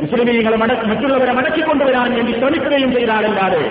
മുസ്ലിമീങ്ങളെ 0.03 0.57
മറ്റുള്ളവരെ 0.57 1.33
മടക്കിക്കൊണ്ടുവരാൻ 1.33 2.15
വേണ്ടി 2.15 2.33
ശ്രമിക്കുകയും 2.33 2.93
ചെയ്താലല്ലാതെ 2.93 3.63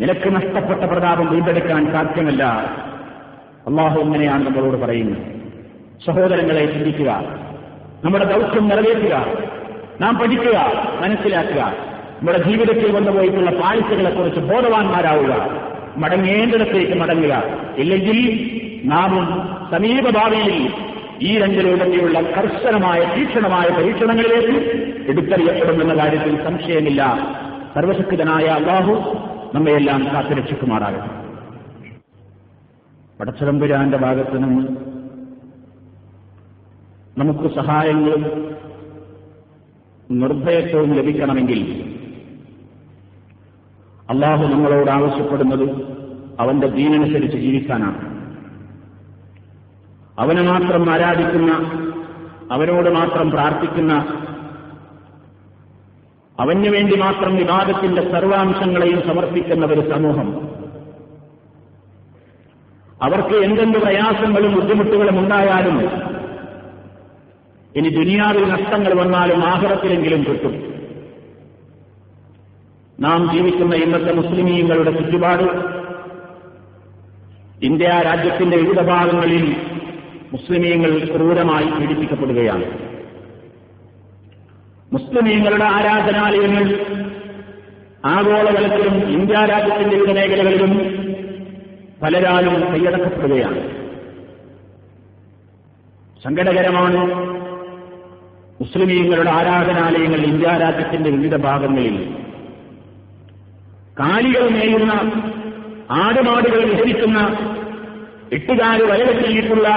നിനക്ക് 0.00 0.36
നഷ്ടപ്പെട്ട 0.36 0.80
പ്രതാപം 0.80 1.26
വീണ്ടെടുക്കാൻ 1.30 1.92
സാധ്യമല്ല. 1.92 2.44
അള്ളാഹു 3.68 4.00
എങ്ങനെയാണ് 4.00 4.46
നമ്മളോട് 4.46 4.76
പറയുന്നത്. 4.76 5.18
സഹോദരങ്ങളെ 6.06 6.66
ചിന്തിക്കുക. 6.66 7.24
നമ്മുടെ 8.04 8.24
ദൗത്യം 8.24 8.68
നിറവേറ്റുക. 8.68 9.26
നാം 10.00 10.18
പഠിക്കുക 10.18 10.72
മനസ്സിലാക്കുക. 11.00 11.60
നമ്മുടെ 12.20 12.42
ജീവിതത്തിൽ 12.42 12.96
വന്നുപോയിട്ടുള്ള 12.96 13.50
പാളിച്ചകളെക്കുറിച്ച് 13.50 14.40
ബോധവാന്മാരാവുക. 14.40 15.60
മടങ്ങേണ്ടിടത്തേക്ക് 15.96 16.94
മടങ്ങുക. 16.94 17.42
ഇല്ലെങ്കിൽ 17.76 18.50
നാമും 18.84 19.48
സമീപഭാവിയിൽ 19.70 20.72
ഈ 21.22 21.38
രണ്ട് 21.38 21.58
രൂപത്തിലുള്ള 21.58 22.20
കർശനമായ 22.20 23.14
തീക്ഷണമായ 23.16 23.68
പരീക്ഷണങ്ങളിലേക്ക് 23.68 24.58
എടുത്തറിയപ്പെടുമെന്ന 25.08 26.02
കാര്യത്തിൽ 26.02 26.44
സംശയമില്ല. 26.44 27.18
സർവശക്തനായ 27.74 28.44
അള്ളാഹു 28.44 29.16
നമ്മയെല്ലാം 29.54 30.08
കാത്തുരക്ഷിക്കുമാറാകട്ടെ. 30.14 31.27
പടച്ചതമ്പുരാന്റെ 33.20 33.96
ഭാഗത്ത് 33.96 34.44
നിന്ന് 34.44 34.68
നമുക്ക് 37.18 37.54
സഹായങ്ങളും 37.54 38.22
നിർഭയത്വവും 40.10 40.94
ലഭിക്കണമെങ്കിൽ 40.94 41.60
അള്ളാഹു 44.10 44.46
നമ്മളോട് 44.46 44.90
ആവശ്യപ്പെടുന്നത് 44.90 45.98
അവന്റെ 46.40 46.66
ദീനനുസരിച്ച് 46.66 47.38
ജീവിക്കാനാണ്. 47.38 48.18
അവനെ 50.18 50.42
മാത്രം 50.42 50.90
ആരാധിക്കുന്ന 50.90 51.52
അവനോട് 52.52 52.88
മാത്രം 52.90 53.30
പ്രാർത്ഥിക്കുന്ന 53.30 53.92
അവന് 56.40 56.68
വേണ്ടി 56.68 56.96
മാത്രം 56.96 57.36
വിവാദത്തിന്റെ 57.36 58.10
സർവാംശങ്ങളെയും 58.10 59.02
സമർപ്പിക്കുന്ന 59.06 59.66
ഒരു 59.66 59.90
സമൂഹം 59.90 60.47
അവർക്ക് 63.02 63.34
എന്തെന്ത് 63.34 63.78
പ്രയാസങ്ങളും 63.78 64.54
ബുദ്ധിമുട്ടുകളും 64.54 65.18
ഉണ്ടായാലും 65.18 65.76
ഇനി 67.76 67.88
ദുനിയാവിൽ 67.88 68.48
നഷ്ടങ്ങൾ 68.48 68.94
വന്നാലും 68.94 69.44
ആഹ്റത്തിലെങ്കിലും 69.44 70.24
കിട്ടും. 70.24 70.54
നാം 73.00 73.32
ജീവിക്കുന്ന 73.32 73.74
ഇന്നത്തെ 73.74 74.12
മുസ്ലിമീങ്ങളുടെ 74.12 74.90
ചുറ്റുപാട് 74.90 75.44
ഇന്ത്യ 77.62 77.88
രാജ്യത്തിന്റെ 77.88 78.56
വിവിധ 78.56 78.80
ഭാഗങ്ങളിൽ 78.80 79.56
മുസ്ലിമീങ്ങൾ 80.32 80.98
ക്രൂരമായി 81.04 81.64
പീഡിപ്പിക്കപ്പെടുകയാണ്. 81.64 82.64
മുസ്ലിമീങ്ങളുടെ 84.92 85.64
ആരാധനാലയങ്ങൾ 85.64 86.86
ആഗോളതലത്തിലും 88.04 88.94
ഇന്ത്യ 88.94 89.34
രാജ്യത്തിന്റെ 89.34 89.96
വിവിധ 89.96 90.12
മേഖലകളിലും 90.12 90.98
പലരാലും 92.02 92.72
കൈയടക്കപ്പെടുകയാണ് 92.72 93.88
സങ്കടകരമാണ് 96.24 96.98
മുസ്ലിമീങ്ങളുടെ 98.60 99.30
ആരാധനാലയങ്ങൾ 99.30 100.16
ഇന്ത്യ 100.16 100.48
രാജ്യത്തിന്റെ 100.48 101.10
വിവിധ 101.10 101.36
ഭാഗങ്ങളിൽ. 101.36 102.14
കാലികൾ 104.00 104.48
മേയുന്ന 104.48 104.92
ആടുമാടുകൾ 105.90 106.64
വിഹരിക്കുന്ന 106.64 107.18
എട്ടുകാൽ 108.32 108.82
വരവെത്തിയിട്ടുള്ള 108.82 109.68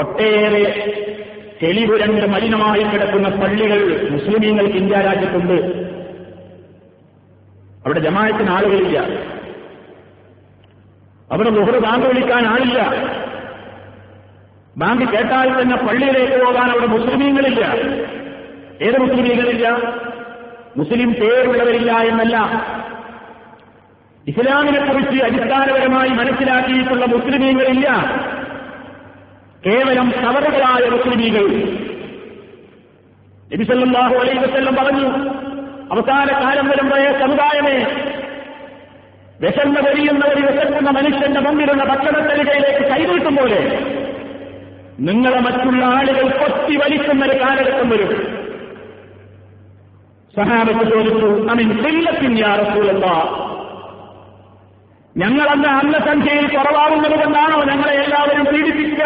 ഒട്ടേറെ 0.00 0.64
തെളിവുരണ്ട് 1.62 2.26
മലിനമായി 2.26 2.82
കിടക്കുന്ന 2.82 3.28
പള്ളികൾ 3.28 4.08
മുസ്ലിമീങ്ങൾക്ക് 4.10 4.76
ഇന്ത്യ 4.76 4.96
രാജ്യത്തുണ്ട്. 4.96 5.84
അവിടെ 7.86 8.00
ജമായത്തിന് 8.00 8.50
ആളുകളില്ല. 8.50 9.33
അവിടെ 11.32 11.50
ദുഹർ 11.50 11.78
ബാങ്ക് 11.78 12.06
വിളിക്കാൻ 12.06 12.46
ആളില്ല. 12.46 12.80
ബാങ്ക് 14.76 15.12
കേട്ടാൽ 15.12 15.62
തന്നെ 15.62 15.76
പള്ളിയിലേക്ക് 15.76 16.44
പോകാൻ 16.44 16.70
അവിടെ 16.70 16.86
മുസ്ലിമീങ്ങളില്ല. 16.86 17.64
ഏത് 18.82 18.98
മുസ്ലിമീങ്ങളില്ല? 19.00 19.82
മുസ്ലിം 20.76 21.12
പേരുള്ളവരില്ല 21.12 21.92
എന്നല്ല. 21.92 22.36
ഇസ്ലാമിനെക്കുറിച്ച് 24.26 25.24
അടിസ്ഥാനപരമായി 25.24 26.08
മനസ്സിലാക്കിയിട്ടുള്ള 26.08 27.06
മുസ്ലിമീങ്ങളില്ല. 27.06 27.90
കേവലം 29.66 30.10
സവറുകളായ 30.10 30.88
മുസ്ലിമീകൾ 30.88 31.46
നബിസല്ലാഹു 33.54 34.14
അലൈ 34.14 34.32
വസ്ല്ലം 34.32 34.74
പറഞ്ഞു 34.74 35.08
അവസാന 35.92 36.44
കാലം 36.44 36.68
വരുമ്പോഴേ 36.68 37.20
സമുദായമേ 37.20 38.03
വിശന്ന് 39.44 39.80
ഒരു 40.26 40.40
വിശക്കുന്ന 40.40 40.90
മനുഷ്യന്റെ 40.90 41.40
മുമ്പിലുള്ള 41.40 41.84
ഭക്ഷണത്തലികയിലേക്ക് 41.84 42.90
കൈവീട്ടും 42.90 43.36
പോലെ 43.36 43.60
നിങ്ങളെ 45.00 45.40
മറ്റുള്ള 45.40 45.84
ആളുകൾ 45.84 46.28
കൊത്തി 46.36 46.76
വലിക്കുന്ന 46.76 47.24
ഒരു 47.24 47.40
കാലഘട്ടം 47.40 47.88
വരും. 47.88 48.44
സഹാബത്ത് 50.36 50.90
ചോദിച്ചു 50.90 51.46
അമിൻ 51.50 51.82
സില്ലത്തിൻ 51.82 52.38
യാ 52.38 52.54
റസൂലല്ല? 52.54 53.06
ഞങ്ങളന്ന് 55.16 55.68
അന്നസംഖ്യയിൽ 55.68 56.46
കുറവാകുന്നത് 56.56 57.24
കൊണ്ടാണോ 57.24 57.64
ഞങ്ങളെ 57.64 57.92
എല്ലാവരും 57.92 58.44
പീഡിപ്പിക്കുക 58.44 59.04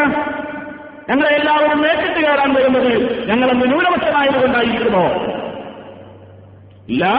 ഞങ്ങളെ 1.11 1.29
എല്ലാവരും 1.29 1.83
നേരിട്ട് 1.83 2.21
കയറാൻ 2.21 2.55
വരുന്നത്? 2.55 3.27
ഞങ്ങളന്ന് 3.29 3.67
ന്യൂനപക്ഷമായത് 3.67 4.43
കൊണ്ടായിരിക്കുമോ? 4.43 5.05
ലാ 6.91 7.19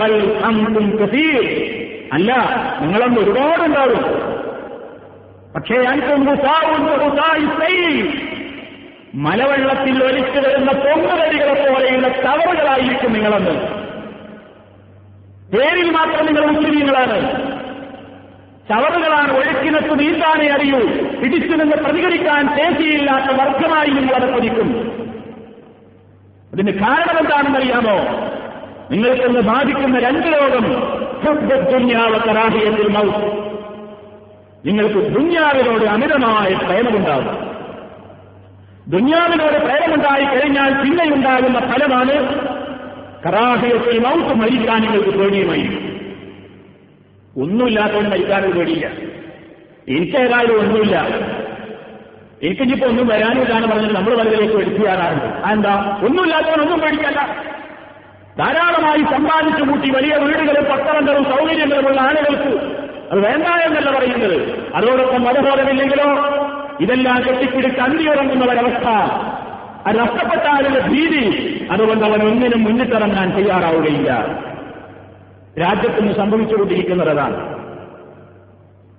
ബൽ 0.00 0.42
അന്തും 0.44 0.98
കസീർ. 1.02 1.76
അല്ല 2.12 2.34
നിങ്ങളന്ന് 2.80 3.20
ഒരുപാടുണ്ടാവും 3.20 4.26
പക്ഷേ 5.54 5.76
മലവെള്ളത്തിൽ 9.14 10.04
ഒലിച്ചു 10.04 10.48
വരുന്ന 10.48 10.72
പൊങ്ങുതരികളെ 10.72 11.72
പോലെയുള്ള 11.72 12.08
തവറുകളായിരിക്കും 12.08 13.12
നിങ്ങളെന്ന്. 13.12 13.86
പേരിൽ 15.52 15.90
മാത്രം 15.90 16.26
നിങ്ങൾ 16.26 16.46
മുസ്ലിങ്ങളാണ് 16.46 17.46
ചവറുകളാണ് 18.68 19.32
ഒഴുക്കിനത്ത് 19.32 19.98
നീന്താനേ 19.98 20.48
അറിയൂ. 20.48 20.78
പിടിച്ചു 21.22 21.56
നിന്ന് 21.56 21.76
പ്രതികരിക്കാൻ 21.76 22.48
ശേഷിയില്ലാത്ത 22.48 23.40
വർഗമായി 23.40 23.90
നിങ്ങൾ 23.90 24.14
അത് 24.14 24.32
കൊതിക്കും. 24.32 24.68
അതിന് 26.52 26.72
കാരണം 26.72 27.18
എന്താണെന്നറിയാമോ? 27.18 28.26
നിങ്ങൾക്കൊന്ന് 28.90 29.40
ബാധിക്കുന്ന 29.40 29.98
രണ്ട് 29.98 30.26
രോഗം. 30.26 31.05
മൗത്ത്. 32.88 33.46
നിങ്ങൾക്ക് 34.66 35.14
ദുന്യാവിനോട് 35.14 35.84
അമിതമായ 35.84 36.54
പ്രേമമുണ്ടാകും. 36.54 37.56
ദുന്യാവിനോട് 38.88 39.64
പ്രേമമുണ്ടായി 39.64 40.24
കഴിഞ്ഞാൽ 40.24 40.82
പിന്നെയുണ്ടാകുന്ന 40.82 41.58
ഫലമാണ് 41.60 42.38
കറാഹിയത്തിൽ 43.26 43.98
മൗത്ത് 43.98 44.34
മരിക്കാൻ 44.34 44.80
നിങ്ങൾക്ക് 44.80 45.18
പേടിയുമായി. 45.18 45.62
ഒന്നുമില്ലാത്തവൻ 47.42 48.08
മരിക്കാനും 48.08 48.50
പേടിയില്ല. 48.50 48.90
എനിക്കേതായാലും 49.88 50.60
ഒന്നുമില്ല. 50.60 51.06
എനിക്കിപ്പോ 52.42 52.86
ഒന്നും 52.86 53.06
വരാനില്ലാന്ന് 53.06 53.68
പറഞ്ഞാൽ 53.68 53.92
നമ്മൾ 53.92 54.14
വലുതിലേക്ക് 54.14 54.56
എടുത്തു 54.56 54.82
തരാറുണ്ട് 54.84 55.24
അതെന്താ 55.24 55.98
ഒന്നുമില്ലാത്തവൻ 56.02 56.60
ഒന്നും 56.60 56.80
പേടിക്കല്ല 56.80 57.44
ധാരാളമായി 58.38 59.02
സമ്പാദിച്ചു 59.02 59.62
കൂട്ടി 59.64 59.90
വലിയ 59.90 60.16
വീടുകളും 60.16 60.64
പത്തനങ്ങളും 60.64 61.24
സൗകര്യങ്ങളുമുള്ള 61.24 62.00
ആളുകൾക്ക് 62.00 62.76
അത് 63.12 63.20
വേണ്ട 63.20 63.46
എന്നല്ല 63.46 63.98
പറയുന്നത്. 63.98 64.66
അതോടൊപ്പം 64.74 65.22
മതബോധമില്ലെങ്കിലോ 65.22 66.10
ഇതെല്ലാം 66.80 67.22
കെട്ടിപ്പിടിച്ച് 67.28 67.80
അന്തിയുറങ്ങുന്ന 67.80 68.44
ഒരവസ്ഥ 68.44 68.88
അത് 69.86 69.98
നഷ്ടപ്പെട്ടാലുള്ള 69.98 70.86
ഭീതി 70.86 71.66
അതുകൊണ്ട് 71.70 72.04
അവൻ 72.04 72.22
ഒന്നിനും 72.22 72.64
മുന്നിട്ടിറങ്ങാൻ 72.64 73.30
തയ്യാറാവുകയില്ല. 73.30 74.26
രാജ്യത്തിന് 75.60 76.12
സംഭവിച്ചുകൊണ്ടിരിക്കുന്നത് 76.12 77.10
അതാണ്. 77.10 77.55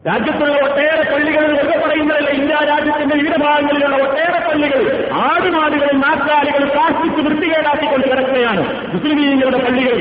രാജ്യത്തുള്ള 0.08 0.70
ഒട്ടേറെ 0.70 1.14
പള്ളികൾ 1.14 1.46
വെറുതെ 1.48 1.88
പറയുന്നതല്ല 1.88 2.30
ഇന്ത്യ 2.30 2.58
രാജ്യത്തിന്റെ 2.66 3.16
വിവിധ 3.16 3.38
ഭാഗങ്ങളിലുള്ള 3.38 3.96
ഒട്ടേറെ 3.96 4.50
പള്ളികൾ. 4.50 5.10
ആടുമാടുകളും 5.14 6.02
നാക്കാലികളും 6.02 6.70
പ്ലാസ്റ്റിക് 6.70 7.26
വൃത്തികേടാക്കിക്കൊണ്ട് 7.26 8.08
കിടക്കുകയാണ് 8.08 8.94
മുസ്ലിമീങ്ങളുടെ 8.94 9.58
പള്ളികൾ. 9.58 9.96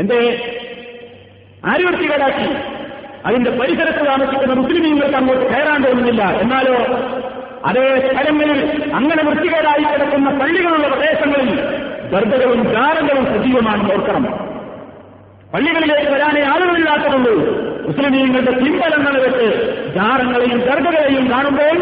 എന്തേ? 0.00 0.20
ആര് 1.64 1.80
വൃത്തികേടാക്കി? 1.80 2.56
അതിന്റെ 3.26 3.50
പരിസരത്ത് 3.50 4.06
താമസിക്കുന്ന 4.06 4.54
മുസ്ലിമീങ്ങൾക്ക് 4.54 5.16
അങ്ങോട്ട് 5.16 5.46
കയറാൻ 5.46 5.82
തോന്നുന്നില്ല. 5.82 6.22
എന്നാലോ? 6.22 6.76
അതേ 7.64 8.10
സ്ഥലങ്ങളിൽ 8.12 8.92
അങ്ങനെ 8.94 9.22
വൃത്തികേടായി 9.22 9.92
കിടക്കുന്ന 9.92 10.38
പള്ളികളുള്ള 10.38 10.88
പ്രദേശങ്ങളിൽ 10.88 11.60
ദർഗകളും 12.10 12.72
ജാരങ്ങളും 12.72 13.24
സജീവമാണെന്ന് 13.24 13.94
ഓർക്കണം. 13.94 14.24
പള്ളികളിലേക്ക് 15.54 16.10
വരാനേ 16.10 16.42
ആളുകളില്ലാത്തതുള്ളൂ. 16.42 17.71
മുസ്ലിമീങ്ങളുടെ 17.86 18.50
പിൻബലങ്ങൾ 18.50 19.14
വെച്ച് 19.22 19.48
ജാറങ്ങളെയും 19.94 20.58
ദർഗകളെയും 20.58 21.30
കാണുമ്പോൾ 21.30 21.76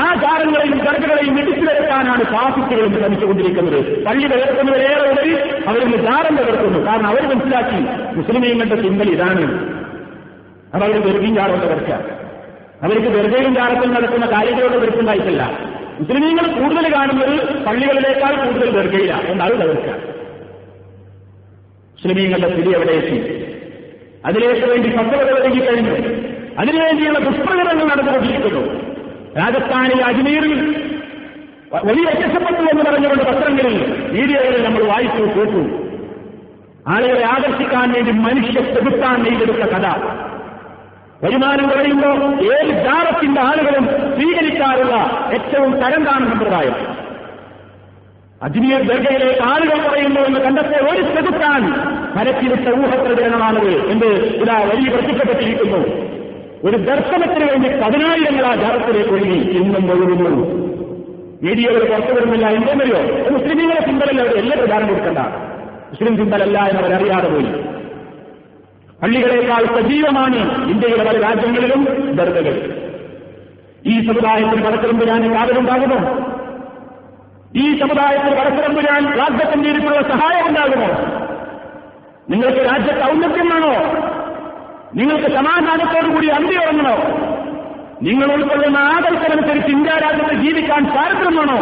ആ 0.00 0.14
ജാറങ്ങളെയും 0.14 0.78
ദർഗകളെയും 0.78 1.38
ഇടിച്ചു 1.40 1.64
വരുത്താനാണ് 1.70 2.24
പാസിറ്റുകളും 2.24 2.92
ശ്രമിച്ചുകൊണ്ടിരിക്കുന്നത് 2.94 4.04
പള്ളി 4.04 4.26
തകർക്കുന്നവരേറെ 4.26 5.10
ഉപരി 5.12 5.34
അവരിന്ന് 5.68 5.96
ജാറം 5.96 6.36
തകർക്കുന്നു. 6.36 6.78
കാരണം 6.86 7.06
അവർ 7.06 7.22
മനസ്സിലാക്കി 7.22 7.80
മുസ്ലിമീങ്ങളുടെ 8.18 8.74
പിൻബൽ 8.74 9.10
ഇതാണ്. 9.10 9.44
അതവർ 10.74 11.00
വെറുതെയും 11.06 11.34
ജാറം 11.34 11.60
തകർക്കുക 11.60 11.94
അവർക്ക് 12.82 13.06
വെറുതെയും 13.06 13.54
ജാറത്തിൽ 13.54 13.90
നടക്കുന്ന 13.92 14.26
കാര്യങ്ങളോട് 14.26 14.76
വെറുപ്പുണ്ടായിട്ടില്ല 14.76 15.42
മുസ്ലിമീങ്ങൾ 16.00 16.46
കൂടുതൽ 16.60 16.94
കാണുന്നത് 16.94 17.64
പള്ളികളിലേക്കാൾ 17.64 18.34
കൂടുതൽ 18.44 18.70
ദർഗയിലാണ്. 18.70 19.26
എന്നാണ് 19.26 19.52
തകർക്കുക. 19.52 19.94
മുസ്ലിമീങ്ങളുടെ 21.94 22.48
സ്ഥിതി 22.52 22.70
എവിടെ 22.70 22.92
എത്തി? 22.92 23.39
അതിലേക്ക് 24.26 24.66
വേണ്ടി 24.66 24.96
പദ്ധതി 24.96 25.32
ഒരുങ്ങി 25.32 25.66
കഴിഞ്ഞു. 25.66 25.90
അതിനുവേണ്ടിയുള്ള 26.58 27.18
പുഷ്പകരങ്ങൾ 27.18 27.84
നടന്നുകൊണ്ടിരിക്കുന്നു 27.84 28.80
രാജസ്ഥാനിലെ 29.38 30.04
അജ്മീറിൽ 30.04 30.84
വലിയ 31.84 32.04
രക്ഷപ്പെട്ടു 32.04 32.60
എന്ന് 32.60 32.84
പറഞ്ഞുകൊണ്ട് 32.90 33.24
പത്രങ്ങളിൽ 33.24 34.08
മീഡിയകളിൽ 34.12 34.62
നമ്മൾ 34.62 34.84
വായിച്ചു 34.84 35.22
കേട്ടു. 35.22 35.90
ആളുകളെ 36.88 37.26
ആകർഷിക്കാൻ 37.26 37.92
വേണ്ടി 37.92 38.10
മനുഷ്യ 38.10 38.74
ചെകുത്താൻ 38.74 39.22
നെയ്തെടുത്ത 39.22 39.56
കഥ. 39.56 39.86
വരുമാനം 41.24 41.68
കുറയുമ്പോൾ 41.68 42.34
ഏത് 42.34 42.84
ജാറത്തിന്റെ 42.84 43.40
ആളുകളും 43.40 43.86
സ്വീകരിക്കാറുള്ള 43.86 44.94
ഏറ്റവും 45.32 45.72
തരം 45.72 46.04
താണ 46.04 46.28
സമ്പ്രദായം. 46.28 46.74
അജ്മീർ 48.42 48.82
ദർഗയിലേക്ക് 48.82 49.42
ആളുകൾ 49.42 49.88
കുറയുന്നു 49.88 50.20
എന്ന് 50.20 50.40
കണ്ടെത്തിയ 50.40 50.76
ഒരു 50.76 51.02
ചെകുത്താൻ 51.02 51.90
പരത്തിവിട്ട 52.16 52.68
ഊഹപ്രചരണമാണത് 52.68 53.90
എന്ത് 53.90 54.06
ഇതാ 54.06 54.58
വലിയ 54.58 54.96
പ്രത്യക്ഷപ്പെട്ടിരിക്കുന്നു. 54.96 56.10
ഒരു 56.64 56.76
ദർശനത്തിന് 56.76 57.50
വേണ്ടി 57.50 57.68
പതിനായിരങ്ങൾ 57.68 58.46
ആ 58.46 58.54
ജാറത്തിലേക്ക് 58.54 59.10
ഒഴുകി 59.10 59.38
ഇന്നും 59.38 59.90
ഒഴുകുന്നു. 59.90 60.60
മീഡിയകൾ 61.42 61.88
പുറത്തു 61.88 62.14
വരുന്നില്ല. 62.14 62.46
എന്തെന്നറിയോ? 62.46 63.30
മുസ്ലിമീങ്ങളെ 63.30 63.80
ചിന്തലല്ല 63.80 64.20
അവർ 64.20 64.38
എല്ലാ 64.38 64.56
പ്രചാരം 64.58 64.88
കൊടുക്കണ്ട. 64.88 65.18
മുസ്ലിം 65.90 66.16
ചിന്തലല്ല 66.16 66.58
എന്നവരറിയാതെ 66.58 67.28
പോയി. 67.28 67.46
പള്ളികളേക്കാൾ 69.02 69.80
സജീവമാണ് 69.80 70.70
ഇന്ത്യയിലെ 70.70 71.04
പല 71.04 71.22
രാജ്യങ്ങളിലും 71.22 71.84
ദർഗകൾ. 72.16 72.74
ഈ 73.86 74.06
സമുദായത്തിൽ 74.06 74.64
ഞാൻ 75.10 75.34
കാതലുണ്ടാകുമോ? 75.34 75.96
ഈ 77.56 77.78
സമുദായത്തിൽ 77.78 78.38
പടത്തിറമ്പുരാൻ 78.38 79.04
ഞാൻ 79.04 79.18
രാജ്യത്തിന്റെ 79.18 80.02
സഹായം 80.02 80.48
ഉണ്ടാകുമോ? 80.48 81.19
നിങ്ങൾക്ക് 82.30 82.58
രാജ്യത്ത് 82.58 83.02
ഔന്നത്യം 83.02 83.48
വേണോ 83.48 83.74
നിങ്ങൾക്ക് 84.94 85.34
സമാധാനത്തോടുകൂടി 85.34 86.26
അന്തി 86.26 86.56
ഉറങ്ങണോ? 86.56 86.96
നിങ്ങൾ 88.02 88.32
ഉൾക്കൊള്ളുന്ന 88.32 88.76
ആദർശമനുസരിച്ച് 88.76 89.68
ഇന്ത്യ 89.68 89.90
രാജ്യത്ത് 89.90 90.34
ജീവിക്കാൻ 90.34 90.84
സ്വാതന്ത്ര്യമാണോ? 90.84 91.58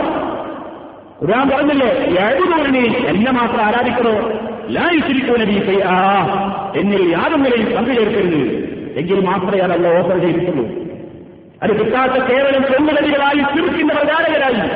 ഖുർആൻ 1.23 1.49
പറഞ്ഞില്ലേ 1.49 1.87
എഴുതൂരിനെ 2.27 2.99
എന്നെ 3.09 3.33
മാത്രം 3.33 3.63
ആരാധിക്കണോ? 3.65 4.33
ലായിച്ചിരിക്കുന്ന 4.69 5.83
ആ 5.83 6.15
എന്നിൽ 6.77 7.13
യാതൊന്നിനെയും 7.13 7.77
പങ്കു 7.77 7.91
ചേർക്കരുത്. 7.91 8.69
എങ്കിൽ 8.97 9.21
മാത്രമേ 9.21 9.59
അതല്ല 9.59 9.99
ഓഫർ 9.99 10.19
ചെയ്തിട്ടുള്ളൂ. 10.19 10.67
അത് 11.63 11.85
കിട്ടാത്ത 11.85 12.13
കേരളം 12.13 12.63
ചെന്നുകടികളായി 12.63 13.57
ചുരുക്കിന്റെ 13.57 13.95
പ്രചാരകരായി. 13.95 14.71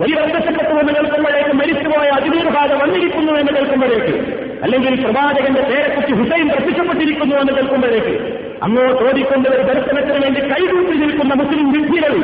വലിയ 0.00 0.14
പ്രത്യക്ഷപ്പെട്ടു 0.14 0.70
എന്ന് 0.70 0.92
കേൾക്കുമ്പോഴേക്ക് 0.92 1.56
മരിച്ചുപോയ 1.56 2.08
അതിദീർഘാത 2.08 2.82
വന്നിരിക്കുന്നു 2.82 3.32
എന്ന് 3.32 3.52
കേൾക്കുമ്പോഴേക്ക്. 3.52 4.43
അല്ലെങ്കിൽ 4.64 5.04
പ്രവാചകന്റെ 5.04 5.62
പേരെക്കുറിച്ച് 5.62 6.14
ഹുസൈൻ 6.14 6.48
പ്രത്യക്ഷപ്പെട്ടിരിക്കുന്നു 6.48 7.36
എന്ന് 7.36 7.52
കേൾക്കുമ്പോഴേക്ക് 7.52 8.44
അങ്ങോട്ട് 8.62 9.08
ഓടിക്കൊണ്ട് 9.08 9.48
ഒരു 9.48 9.62
ദർശനത്തിന് 9.62 10.24
വേണ്ടി 10.24 10.40
കൈകൂട്ടി 10.40 10.98
നിൽക്കുന്ന 10.98 11.34
മുസ്ലിം 11.34 11.72
വിദ്യകൾ 11.72 12.14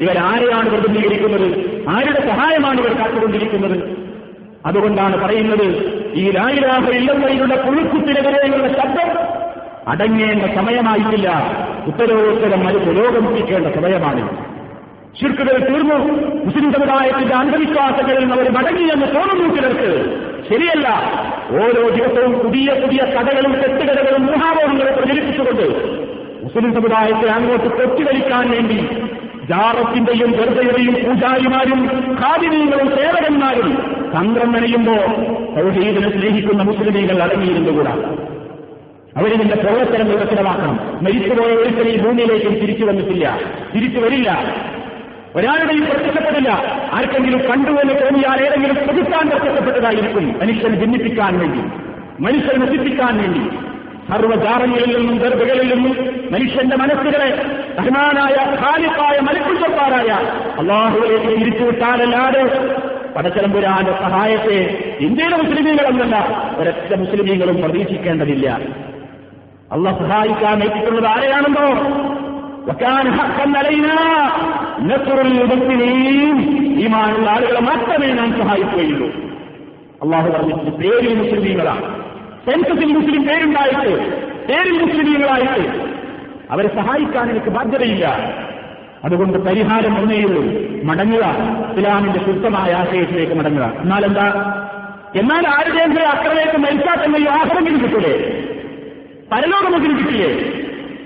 ഇവരാരെയാണ് 0.00 0.70
പ്രതിനിധീകരിക്കുന്നത്? 0.70 1.80
ആരുടെ 1.88 2.28
സഹായമാണ് 2.28 2.80
ഇവർ 2.80 2.98
കാത്തുകൊണ്ടിരിക്കുന്നത്? 2.98 4.02
അതുകൊണ്ടാണ് 4.66 5.24
പറയുന്നത് 5.24 5.62
ഈ 6.14 6.30
ലായിരാഹ 6.30 6.90
ഇല്ലെന്നതിലുള്ള 6.90 7.62
പുഴുക്കുത്തിനെതിരെയുള്ള 7.62 8.68
ശബ്ദം 8.68 9.18
അടങ്ങേണ്ട 9.88 10.54
സമയമായിട്ടില്ല. 10.54 11.44
ഉത്തരോത്തരം 11.86 12.68
അത് 12.68 12.86
പുരോഗമിപ്പിക്കേണ്ട 12.86 13.66
സമയമാണ്. 13.66 14.52
ശിർക്കുകൾ 15.20 15.58
തീർന്നു. 15.58 15.94
മുസ്ലിം 16.44 16.72
സമുദായത്തിന്റെ 16.72 17.34
അന്ധവിശ്വാസങ്ങളിൽ 17.34 18.18
നിന്ന് 18.18 18.34
അവർ 18.34 18.50
മടങ്ങിയെന്ന് 18.50 19.06
തോന്നുന്നു 19.06 19.54
ചിലർക്ക്. 19.54 20.18
ശരിയല്ല. 20.48 20.88
ഓരോ 21.52 21.88
ദിവസവും 21.88 22.32
പുതിയ 22.32 22.80
പുതിയ 22.82 22.98
കഥകളും 22.98 23.52
തെറ്റുകഥകളും 23.52 24.26
മുഹാബോധങ്ങളെ 24.26 24.92
പ്രചരിപ്പിച്ചുകൊണ്ട് 24.92 25.64
മുസ്ലിം 26.44 26.74
സമുദായത്തെ 26.74 27.30
അങ്ങോട്ട് 27.30 27.78
തെറ്റിദ്ധരിക്കാൻ 27.78 28.50
വേണ്ടി 28.50 28.88
ജാറത്തിന്റെയും 29.48 30.32
ഗർഭയുടെയും 30.32 30.94
പൂജാരിമാരും 30.94 31.86
കാതിനീയങ്ങളും 32.22 32.88
സേവകന്മാരും 32.88 33.72
തന്ത്രം 34.18 34.52
നനയുമ്പോ 34.52 34.94
സൗഹീദിനെ 35.56 36.10
സ്നേഹിക്കുന്ന 36.10 36.62
മുസ്ലിമീകൾ 36.62 37.22
അടങ്ങിയിരുന്നുകൂടാ. 37.22 37.90
അവരിതിന്റെ 39.16 39.54
പ്രവർത്തനം 39.54 40.08
വികസനമാക്കണം 40.08 40.98
മരിച്ചുപോയ 41.02 41.52
ഒരിക്കലും 41.52 42.04
ഭൂമിയിലേക്കും 42.04 42.54
തിരിച്ചു 42.54 42.84
വന്നിട്ടില്ല. 42.84 43.40
തിരിച്ചു 43.74 44.00
വരില്ല. 44.00 44.56
ഒരാളുടെയും 45.36 45.86
പ്രത്യക്ഷപ്പെടില്ല. 45.86 46.50
ആർക്കെങ്കിലും 46.92 47.40
കണ്ടു 47.40 47.70
എന്ന് 47.70 47.94
തോന്നിയാൽ 47.94 48.44
ഏതെങ്കിലും 48.44 48.76
പ്രതിസ്ഥാൻ 48.76 49.30
പ്രത്യക്ഷപ്പെട്ടതായിരിക്കും 49.30 50.38
മനുഷ്യനെ 50.40 50.78
ഭിന്നിപ്പിക്കാൻ 50.78 51.38
വേണ്ടി. 51.38 51.60
മനുഷ്യനെ 52.22 52.66
നശിപ്പിക്കാൻ 52.66 53.18
വേണ്ടി. 53.18 53.72
സർവജാറങ്ങളിൽ 54.10 54.98
നിന്നും 54.98 55.16
ഗർഭകളിൽ 55.16 55.74
നിന്നും 55.74 56.06
മനുഷ്യന്റെ 56.30 56.76
മനസ്സുകളെ 56.76 57.46
റഹ്മാനായ 57.78 58.34
ഖാലിഫായ 58.60 59.20
മലക്കുചപ്പാറായ 59.20 60.10
അള്ളാഹുവിലേക്ക് 60.58 61.40
തിരിച്ചുവിട്ടാലല്ലാതെ 61.40 62.74
പടച്ചലമ്പുരാന്റെ 63.16 63.92
സഹായത്തെ 63.92 64.84
ഇന്ത്യയിലെ 65.00 65.36
മുസ്ലിമീങ്ങളെന്നല്ല 65.36 66.16
ഒരൊറ്റ 66.56 66.94
മുസ്ലിമീങ്ങളും 66.94 67.62
പ്രതീക്ഷിക്കേണ്ടതില്ല. 67.62 68.58
അള്ള 69.72 69.90
സഹായിക്കാൻ 69.90 70.62
ഏറ്റിട്ടുള്ളത് 70.62 71.06
ആരെയാണെന്നോ? 71.06 71.68
വക്കാൻ 72.66 73.10
ഹക്കം 73.10 73.58
അലൈന. 73.58 73.96
നസുറുൽ 74.80 75.42
മുബസ്സിരീൻ. 75.42 76.40
ഈമാനുള്ള 76.80 77.30
ആളുകളെ 77.30 77.60
മാത്രമേ 77.60 78.06
നാം 78.06 78.38
സഹായിക്കുകയുള്ളൂ. 78.38 79.08
അള്ളാഹു 80.02 80.30
പറഞ്ഞിട്ട് 80.30 80.70
പേര് 80.76 81.16
മുസ്ലിമീങ്ങളാണ്. 81.16 82.02
സെൻസസിൽ 82.50 82.92
മുസ്ലിം 82.92 83.22
പേരുണ്ടായിട്ട് 83.22 84.22
പേര് 84.48 84.72
മുസ്ലിമീങ്ങളായിട്ട് 84.72 85.92
അവരെ 86.50 86.68
സഹായിക്കാൻ 86.68 87.30
എനിക്ക് 87.30 87.46
ബാധ്യതയില്ല. 87.46 88.08
അതുകൊണ്ട് 89.04 89.38
പരിഹാരം 89.38 89.98
ഒന്നേയുള്ളൂ. 89.98 90.42
മടങ്ങുക. 90.84 91.22
ഇസ്ലാമിന്റെ 91.76 92.20
ശുദ്ധമായ 92.24 92.72
ആശയത്തിലേക്ക് 92.72 93.34
മടങ്ങുക. 93.34 93.72
എന്നാൽ 93.80 94.04
എന്താ 94.04 94.58
എന്നാൽ 95.16 95.48
ആരുടെ 95.48 96.02
അക്രമേക്ക് 96.02 96.58
മരിച്ചാൽ 96.58 97.06
തന്നെ 97.06 97.18
ഈ 97.18 97.24
കിട്ടൂലേ? 97.82 98.42
പരലോകമെങ്കിലും 99.32 99.98
കിട്ടില്ലേ 99.98 100.52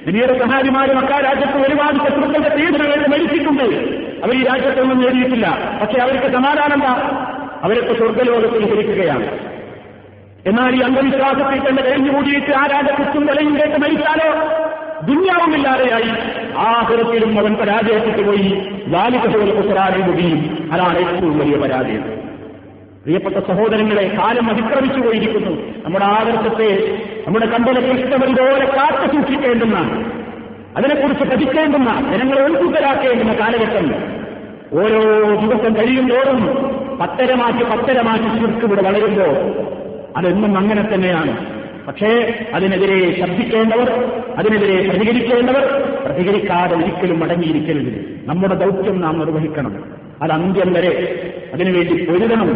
ദിനീയ 0.06 0.26
സഹാരിമാരും 0.26 0.98
അക്കാ 0.98 1.20
രാജ്യത്ത് 1.20 1.66
ഒരുപാട് 1.66 1.96
ശത്രുക്കളുടെ 1.96 2.56
തീവ്രവേണ്ടി 2.56 3.08
മരിച്ചിട്ടുണ്ട് 3.10 3.64
അവർ 4.24 4.34
ഈ 4.34 4.44
രാജ്യത്തൊന്നും 4.44 4.98
നേടിയിട്ടില്ല. 4.98 5.78
പക്ഷെ 5.82 6.00
അവർക്ക് 6.00 6.32
സമാധാനം 6.32 6.86
അവരൊക്കെ 7.64 7.94
സ്വർഗലോകത്തിൽ 7.94 8.74
ധരിക്കുകയാണ് 8.74 9.56
എന്നാൽ 10.46 10.76
ഈ 10.76 10.80
അന്ധവിശ്വാസത്തിൽ 10.80 11.68
തന്നെ 11.68 11.82
കഴിഞ്ഞു 11.82 12.12
കൂടിയിട്ട് 12.12 12.50
ആ 12.50 12.66
രാജകുറ്റും 12.66 13.26
വിലയും 13.26 13.60
കേട്ട് 13.60 13.80
മരിച്ചാലോ? 13.80 14.32
ദുന്യാവുമില്ലാതെയായി 15.02 16.10
ആഹൃത്തിലും 16.58 17.38
അവൻ 17.38 17.54
പരാജയപ്പെട്ടു 17.54 18.22
പോയി. 18.22 18.68
ലാലികഹോൽ 18.88 20.02
മുടിയും. 20.02 20.68
അതാണ് 20.72 20.98
ഏറ്റവും 20.98 21.38
വലിയ 21.38 21.56
പരാജയം. 21.56 22.25
പ്രിയപ്പെട്ട 23.06 23.36
സഹോദരങ്ങളെ 23.36 24.16
കാലം 24.18 24.50
അതിക്രമിച്ചു 24.50 25.00
പോയിരിക്കുന്നു. 25.00 25.50
നമ്മുടെ 25.84 26.04
ആദർശത്തെ 26.04 26.68
നമ്മുടെ 27.26 27.46
കണ്ടലൊക്കെ 27.46 27.90
ഇഷ്ടമതുപോലെ 27.92 28.64
കാത്തു 28.76 29.12
സൂക്ഷിക്കേണ്ടുന്ന 29.12 29.76
അതിനെക്കുറിച്ച് 30.76 31.24
പഠിക്കേണ്ടുന്ന 31.24 32.12
ജനങ്ങളെ 32.12 32.46
ഉത്സുതരാക്കേണ്ടുന്ന 32.46 33.32
കാലഘട്ടം. 33.32 33.86
ഓരോ 34.72 35.00
ദിവസം 35.40 35.76
കഴിയുമ്പോഴും 35.76 36.40
പത്തരമാക്കി 37.00 37.64
പത്തരമാക്കി 37.64 38.38
ചുരുക്ക് 38.38 38.66
ഇവിടെ 38.66 38.82
വളരുമ്പോൾ 38.82 39.30
അതെന്നും 40.16 40.58
അങ്ങനെ 40.58 40.88
തന്നെയാണ്. 40.94 41.46
പക്ഷേ 41.86 42.34
അതിനെതിരെ 42.54 43.20
ശബ്ദിക്കേണ്ടവർ 43.20 43.90
അതിനെതിരെ 44.36 44.88
പ്രതികരിക്കേണ്ടവർ 44.88 45.64
പ്രതികരിക്കാതെ 46.04 46.76
ഒരിക്കലും 46.76 47.20
മടങ്ങിയിരിക്കരുത്. 47.20 48.20
നമ്മുടെ 48.24 48.54
ദൗത്യം 48.54 49.00
നാം 49.00 49.18
നിർവഹിക്കണം. 49.18 50.05
അത് 50.22 50.32
അന്ത്യം 50.32 50.72
വരെ. 50.72 50.92
അതിനുവേണ്ടി 51.54 52.04
പൊരുതണം 52.04 52.50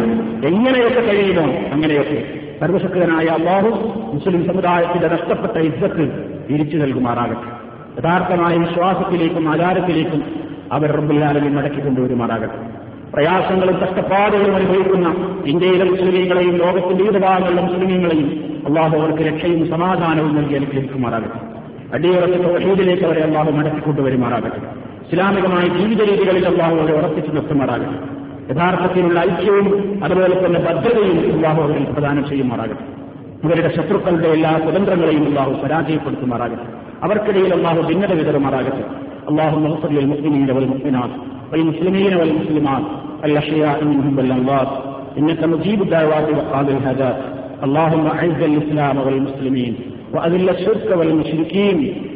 എങ്ങനെയൊക്കെ 0.45 1.01
കഴിയുമോ 1.01 1.47
അങ്ങനെയൊക്കെ. 1.71 2.23
സർവശക്തനായ 2.59 3.25
അള്ളാഹു 3.25 3.69
മുസ്ലിം 4.13 4.47
സമുദായത്തിന്റെ 4.47 5.07
നഷ്ടപ്പെട്ട 5.07 5.57
ഇജ്ജത്ത് 5.57 6.05
തിരിച്ചു 6.49 6.77
നൽകുമാറാകട്ടെ. 6.77 7.61
യഥാർത്ഥമായ 7.99 8.57
വിശ്വാസത്തിലേക്കും 8.57 9.49
ആചാരത്തിലേക്കും 9.49 10.23
അവർ 10.71 10.91
റബ്ബുല്ലാലമിൽ 10.91 11.49
മടക്കിക്കൊണ്ടുവരുമാറാകട്ടെ 11.49 12.81
പ്രയാസങ്ങളും 13.13 13.75
കഷ്ടപ്പാടുകളും 13.75 14.55
അനുഭവിക്കുന്ന 14.55 15.37
ഇന്ത്യയിലെ 15.45 15.85
മുസ്ലിമീങ്ങളെയും 15.85 16.55
ലോകത്തിന്റെ 16.55 17.03
വിവിധ 17.03 17.17
ഭാഗങ്ങളിലെ 17.17 17.61
മുസ്ലിമീങ്ങളെയും 17.61 18.29
അള്ളാഹു 18.67 18.97
അവർക്ക് 18.97 19.23
രക്ഷയും 19.23 19.69
സമാധാനവും 19.69 20.35
നൽകി 20.35 20.53
അനുഗ്രഹിക്കുമാറാകട്ടെ. 20.53 21.39
അടിയുറച്ച 21.93 22.37
തൗഹീദിലേക്ക് 22.37 23.03
അവരെ 23.03 23.23
അള്ളാഹു 23.23 23.51
മടക്കിക്കൊണ്ടുവരുമാറാകട്ടെ 23.51 24.80
ഇസ്ലാമികമായ 25.06 25.64
ജീവിത 25.76 26.02
രീതികളിൽ 26.10 26.44
അള്ളാഹു 26.52 26.76
അവരെ 26.76 26.94
ഉറപ്പിച്ചു 27.00 27.32
നിർത്തുമാറാകട്ടെ 27.36 27.98
യഥാർത്ഥത്തിലുള്ള 28.50 29.18
ഐക്യവും 29.28 29.66
അതുപോലെ 30.04 30.34
തന്നെ 30.42 30.60
ഭദ്രതയും 30.66 31.18
അള്ളാഹു 31.36 31.60
അവരിൽ 31.64 31.86
പ്രദാനം 31.94 32.24
ചെയ്യുമാറാകട്ടെ 32.30 32.84
ഇവരുടെ 33.44 33.70
ശത്രുക്കളുടെ 33.76 34.28
എല്ലാ 34.36 34.52
സ്വതന്ത്രങ്ങളെയും 34.62 35.24
അള്ളാഹു 35.30 35.52
പരാജയപ്പെടുത്തുമാറാകട്ടെ 35.64 36.66
അവർക്കിടയിൽ 37.04 37.52
അള്ളാഹു 37.58 37.80
ഭിന്നത 37.90 38.12
വിതറുമാറാകട്ടെ 38.20 38.84
اللهم 39.30 39.64
اغفر 39.66 39.90
للمؤمنين 39.92 40.48
والمؤمنات 40.50 41.12
والمسلمين 41.50 42.12
والمسلمات 42.16 42.84
الأحياء 43.24 43.78
منهم 43.84 44.12
والأموات 44.18 44.70
إنك 45.18 45.40
مجيب 45.46 45.78
الدعوات 45.82 46.26
وقاضي 46.30 46.72
الهدات 46.74 47.18
اللهم 47.62 48.06
أعز 48.08 48.40
الإسلام 48.42 48.96
والمسلمين 48.98 49.72
وأذل 50.14 50.48
الشرك 50.50 50.88
والمشركين 50.98 51.78